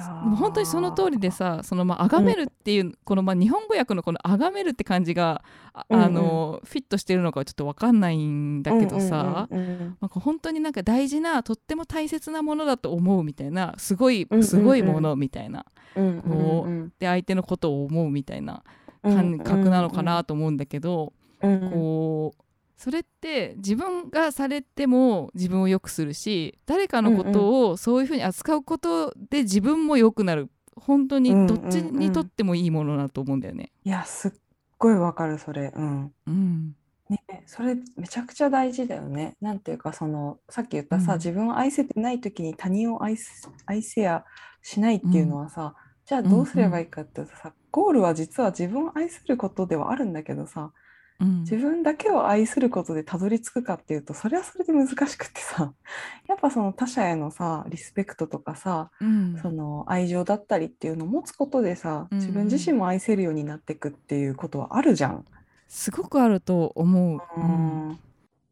[0.00, 5.42] 本当にその通りでさそのまあ崇めるっていう、このまあ日本語訳のこの崇めるって感じが
[5.72, 6.04] あ,、うんうん。
[6.04, 14.46] あのフィットしてるのかはちょっと分かんないんだけどさ、うんうんうんなんか本当になんか大事なとっても大切なものだと思うみたいなすごいうんうんうん。
[14.46, 16.92] すごいものみたいな、うんこううん。
[16.98, 18.62] で相手のことを思うみたいな
[19.02, 21.70] うん感覚なのかなと思うんだけど、うんうん。
[21.70, 22.42] こう
[22.76, 30.50] それって自分がされても自分を良くするし誰かのことをそういうふうに扱うことで自分も良くなる。
[30.78, 33.72] 本当にどっちにとってもいいものだと思うんだよね。
[33.82, 34.32] いやすっ
[34.76, 35.72] ごいわかるそれ。
[35.74, 36.12] うん。
[36.26, 36.76] うん。
[37.08, 39.36] ねそれめちゃくちゃ大事だよね。
[39.40, 41.18] なんていうかそのさっき言ったさ、うん。
[41.18, 44.26] 自分を愛せてない時に他人を愛す愛せや
[44.60, 45.74] しないっていうのはさ、
[46.04, 50.72] じゃあどうすればいいかっていうとさ、ゴールは実は自分を愛することではあるんだけどさ
[51.20, 55.72] うん自分だけを愛することでたどり着くかっていうとそれはそれで難しくってさ
[56.28, 65.24] やっぱその他者へのさリスペクトとかさうんその愛情だったりっていうのを持つことでさうんうん自分自身も愛せるようになっていくっていうことはあるじゃん。
[65.68, 67.20] すごくあると思う。
[67.36, 67.98] ううんん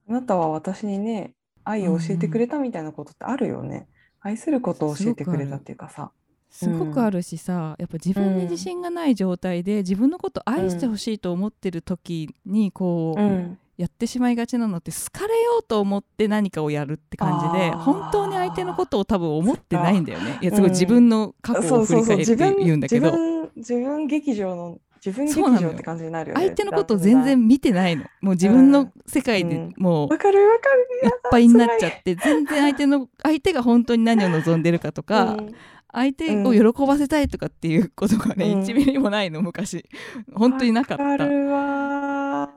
[0.08, 1.34] あなたは私にね
[1.64, 3.88] 愛を教えてくれたみたいなことってあるよね。
[4.20, 6.12] 愛することを教えてくれたっていうかさ。
[6.54, 13.58] すごくあるしさ、やっぱ自分に自信がない状態で自分のことを愛してほしいと思ってる時にこう、うん。
[13.76, 20.38] やってしまいがちなのって好かれようと思って何かをやるって感じで本当に相手のことを多分思ってないんだよね。
[20.40, 23.12] いやうんすごい自分の過去を振り返って言うんだけど。
[23.56, 26.42] 自分劇場の自分劇場って感じになるよね。
[26.44, 28.04] 相手のことを全然見てないの。
[28.20, 31.08] もう自分の世界でもうわかるわかる。
[31.08, 35.54] いっぱいになっちゃって全然相手の相手が本当に何を望んでるかとか、うん
[35.94, 38.60] 相手を喜ばせたいとかっていうことがね、うん。
[38.62, 39.88] 1ミリもないの昔。
[40.34, 41.26] 本当になかった。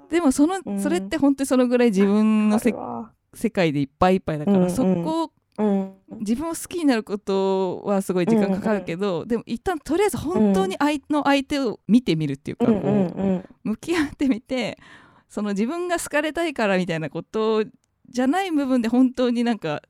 [0.09, 0.79] でもその、うん。
[0.79, 2.59] それって本当にそのぐらい自分の
[3.33, 4.71] 世界でいっぱいいっぱいだから、うんうん。
[4.71, 5.93] そこをうん。
[6.19, 13.45] 自分を好きになることはすごい時間かかるけど、でも一旦とりあえず本当に相の相手を見てみるっていうか、うんうこうん。
[13.63, 14.77] 向き合ってみて
[15.29, 17.63] その自分が好かれたいからみたいなこと
[18.09, 19.81] じゃない部分で本当になんか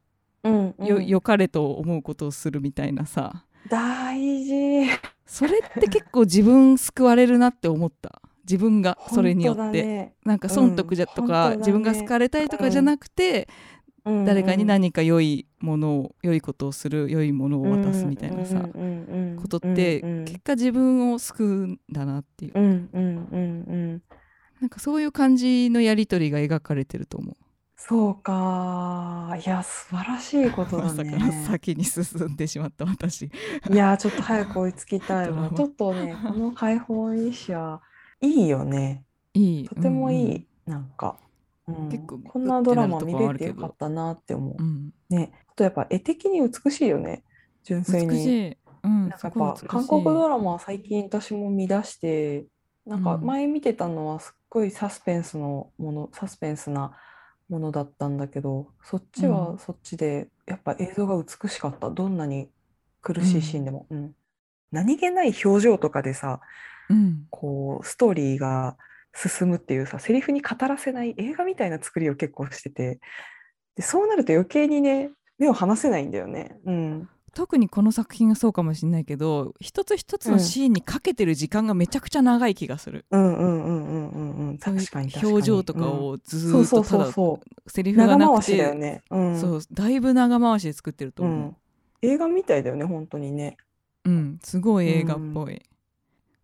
[0.43, 0.85] うんうん。
[0.85, 3.45] よ良かれと思うことをするみたいなさ。
[3.69, 4.87] 大事。
[5.25, 8.21] それって結構自分救われるなって思った。
[8.43, 10.13] 自分がそれによって、ね。
[10.23, 11.57] なんか損得じゃとか、うんね。
[11.57, 13.49] 自分が好かれたいとかじゃなくて、
[14.05, 14.25] うん。
[14.25, 24.01] 誰かに何か良いものを良いことをする良いものを渡すみたいなさ、ことってうん結果自分を救うんだなっていう。
[24.59, 27.35] なんかそういう感じのやり取りが描かれてると思う。
[27.79, 33.25] そうかいや素晴らしいことだまさかのね先に進んでしまった私。
[33.25, 33.31] い
[33.75, 35.43] やちょっと早く追いつきたいドラマ。
[35.43, 37.81] わちょっとねこの解放医師は
[38.19, 39.03] いいよね。
[39.33, 39.69] いい。
[39.69, 40.73] とてもいい、うんうん。
[40.73, 41.17] なんか、
[41.67, 41.89] うん。
[41.89, 44.91] 結構こんなドて見なるとこはあるてよかったなって思う、うん。
[45.09, 45.31] ね。
[45.47, 47.23] あとやっぱ絵的に美しいよね。
[47.63, 48.07] 純粋に。
[48.07, 48.57] 美しい。
[48.83, 49.67] うん、なんかやっすごい美しい。
[49.67, 52.45] ぱ韓国ドラマは最近私も見出して
[52.85, 53.25] なんかうん。
[53.25, 56.97] 前見てたのはすっごいサスペンスのものサスペンスな
[57.49, 59.31] ものだったんだけどそっちうん。
[59.31, 61.89] はそっちでやっぱ映像が美しかった。
[61.89, 62.49] どんなに
[63.01, 64.15] 苦しいシーンでも、うん。
[64.71, 66.41] 何気ない表情とかでさ
[66.89, 68.77] うん、こうストーリーが
[69.13, 72.99] 進むっていうさセリフに語らせない映画みたいな作りを結構してて。
[73.75, 76.57] でそうなると余計にね目を離せないんだよね。
[76.65, 83.05] うん特にこの作品はそうかもしれないけど一つ一つのシーンにかけてる時間がめちゃくちゃ長い気がする。
[83.11, 84.57] うんうんうんうんうんうん。
[84.57, 85.31] そういう確かに確かに。
[85.33, 89.03] 表情とかをずっとただそうそセリうフがなく長回しだね。
[89.11, 89.39] うん。
[89.39, 91.49] そうだいぶ長回しで作ってると思う。
[91.49, 91.55] ん
[92.01, 93.55] 映画みたいだよね本当にね。
[94.05, 94.09] う。
[94.09, 95.61] うん、すごい映画っぽい。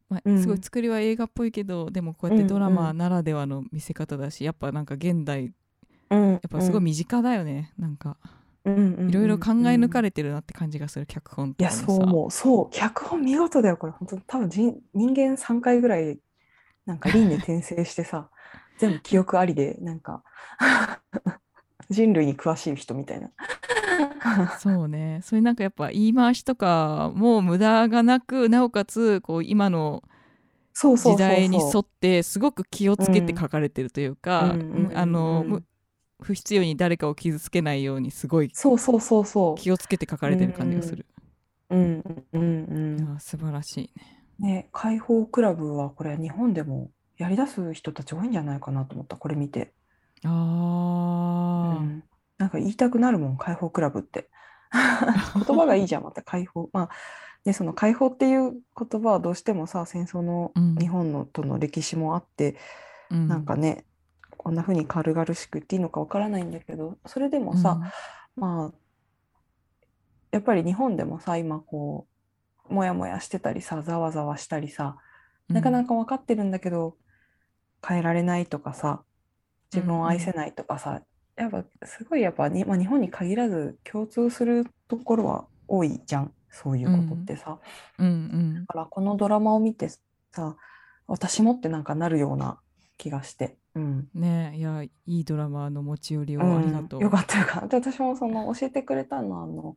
[0.10, 0.40] まあうん。
[0.40, 5.54] すごい作りは映画っぽいけどでもこうやってドラマならではの見せ方だしやっぱなんか現代
[6.12, 6.32] うん。
[6.34, 8.18] やっぱすごい身近だよね、なんか
[8.66, 12.70] いいろいろ考え抜かれれてるなって感じがする脚本いやそう思うそう。
[12.72, 13.94] 脚本見事だよこれ。
[13.94, 16.18] 本当多分人人間3回ぐらい
[16.86, 18.30] なんか輪廻転生してさ
[18.78, 20.24] 全部記憶ありでなんか
[21.90, 23.32] 人類に詳しい人みたいな。
[24.60, 25.20] そうね。
[25.24, 30.04] そういうなんかやっぱ言い回しとかも無駄がなくなおかつこう今の
[30.74, 35.64] 時代に沿ってすごく気をつけて書かれてるというか、うんあの、うんむ
[36.24, 41.06] 不必要に誰かを傷つけないようにすごいそうそうそうそ気をつけて書かれてる感じがする。
[41.70, 43.00] ううんうんうん。
[43.00, 43.92] いや素晴らしい
[44.42, 44.54] ね。
[44.54, 49.74] ね解放クラブはこれ日本でもやりだす人たち多いんじゃないかなと思ったこれ見て、
[50.24, 52.04] あー、うん。
[52.38, 54.30] なんか言いたくなるもん解放クラブって。
[55.36, 56.22] 言葉がいいじゃんまた。
[56.24, 56.70] 解放。
[56.74, 56.90] まあ
[57.46, 60.76] ねその解放っていう言葉はどうしてもさ戦争のうん。
[60.76, 62.58] 日本のとの歴史もあって、
[63.10, 63.28] うん。
[63.28, 63.86] なんかね
[64.44, 67.80] こんな風に軽々しく言っていいのかわからないんだけどそれでもさ、
[68.36, 68.78] まあ
[70.32, 72.08] やっぱり日本でもさ今こ
[72.70, 74.98] うモヤモヤしてたりさざわざわしたりさ
[75.48, 76.96] なかなかか分かってるんだけど
[77.88, 79.04] 変えられないとかさ
[79.74, 81.02] 自分を愛せないとかさ、
[81.36, 87.58] やっぱすごいやっぱに、まあ、日本に限らず共通するところは多いじゃんそういうことってさ、
[87.98, 88.66] うんうん。
[88.66, 89.90] だからこのドラマを見て
[90.32, 90.56] さ
[91.08, 92.60] 私もってなんかなるような
[92.98, 97.00] 気がして、うん、ねいやいいドラマの持ち寄りをありがとう。
[97.00, 97.80] んよかったよかった。
[97.80, 99.76] で私もその教えてくれたのはあの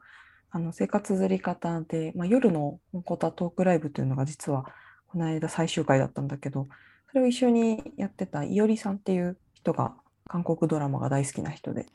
[0.50, 4.66] あの生活ずり方で、まあ、夜の本コタトークライブというのが実は
[5.08, 6.66] この間最終回だったんだけど
[7.10, 9.94] それを一緒にやってたいおりさんっていう人が
[10.28, 11.86] 韓国ドラマが大好きな人で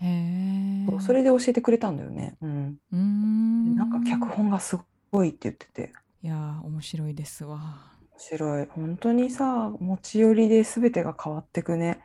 [1.01, 2.37] それで教えてくれたんだよね。
[2.41, 3.75] うん、うーん。
[3.75, 4.77] なんか脚本がす
[5.11, 5.93] ごいって言ってて。
[6.23, 7.57] いやー面白いですわ。
[7.57, 8.67] 面白い。
[8.67, 11.99] 本当にさ持ち寄りで全てが変わってくね。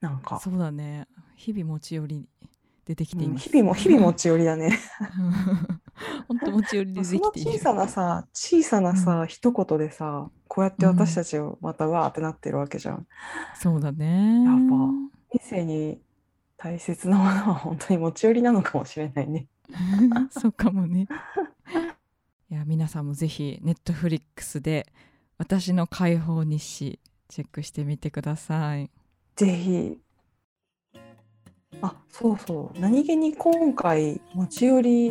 [0.00, 1.08] なんか、そうだね。
[1.36, 2.28] 日々持ち寄り
[2.84, 4.78] 出てきていうんます、日々も日々持ち寄りだね。
[6.28, 7.50] 本当持ち寄りでそできている。
[7.52, 13.06] の小さなさ小さなさ、一言でさこうやって私たちをまたわーってなってるわけじゃん。
[13.54, 14.44] そうだね。
[14.44, 14.56] やっ
[15.30, 16.00] 人生に
[16.56, 19.48] 大切なものは本当に持ち寄りなのかもしれないね。
[20.30, 21.08] そうかもね。
[22.50, 24.86] いや皆さんもぜひネットフリックスで
[25.38, 28.90] 私の解放日誌チェックしてみてください。
[29.36, 29.98] ぜひ。
[31.82, 32.78] あそうそう。
[32.80, 35.10] 何気に今回持ち寄り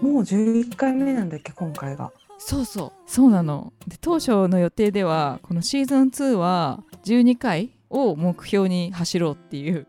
[0.00, 2.12] もう11回目なんだっけ今回が。
[2.38, 2.92] そうそう。
[3.06, 3.72] そうなの。
[3.86, 9.86] で当初の予定ではこのシーズン2は12回を目標に走ろうっていう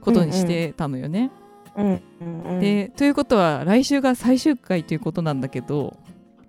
[0.00, 1.30] ことにしてたのよね、
[1.76, 5.96] うんうんうん、でということは来週が最終回ということなんだけど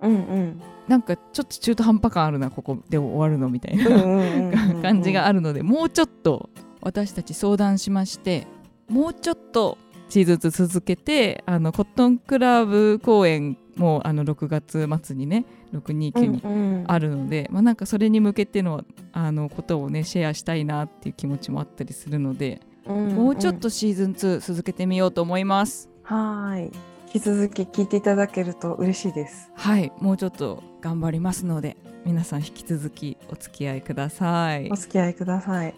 [0.01, 0.61] うんうん
[0.91, 6.49] なんかちょっと中途半端感あるなここで終わるのみたいなうんうんうんうん感じがあるのでもうちょっと
[6.81, 8.45] 私たち相談しまして
[8.89, 9.77] もうちょっと
[10.09, 16.83] シーズン2続けてあのコットンクラブ公演もあの6月末にね629にうんうん。
[16.89, 18.83] あるので、まあ、なんかそれに向けての
[19.13, 23.15] あのことをねシェアしたいなっていう気持ちもあったりするので、うんうん。
[23.15, 25.89] もうちょっとシーズン2続けてみようと思います。
[26.03, 29.51] はーい引き続き聞いていただけると嬉しいです。
[29.53, 34.77] はいもうちょっと頑張りますので皆さん引き続きお付き合いくださいお。
[34.77, 35.75] 付き合いください。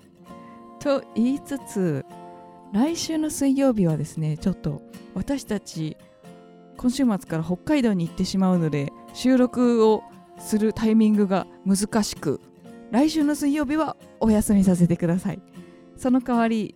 [0.79, 2.05] と言いつつ
[2.71, 4.83] 来週の水曜日はですねちょっと
[5.15, 5.97] 私たち
[6.77, 10.03] 今週末から北海道に行ってしまうので収録を
[10.37, 12.41] するタイミングが難しく
[12.91, 15.41] 来週の水曜日はお休みさせてください
[15.97, 16.75] その代わり、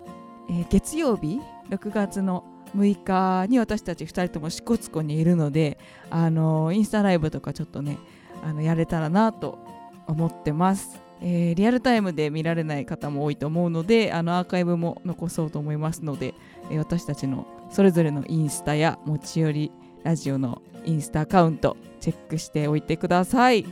[0.49, 1.39] えー月曜日
[1.69, 5.77] 6月の6日に私たち2人とも支笏湖にいるので
[6.09, 7.97] あのインスタライブとかちょっとね
[8.43, 9.59] あのやれたらなと
[10.07, 16.33] 思ってます、えーリアルタイムで見られない方も多いと思うのであのアーカイブも残そうと思いますので、
[16.69, 19.71] えー私たちのそれぞれのインスタや持ち寄り
[20.03, 23.65] ラジオのインスタアカウントチェックしておいてください。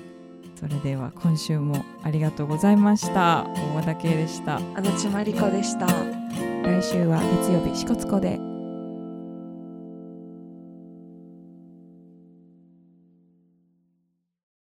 [0.59, 3.45] それでは今週もありがとうございました。
[3.73, 4.59] 大和田圭でした。
[4.75, 5.85] 足立まりこでした。
[5.87, 8.54] 来週は月曜日支笏湖で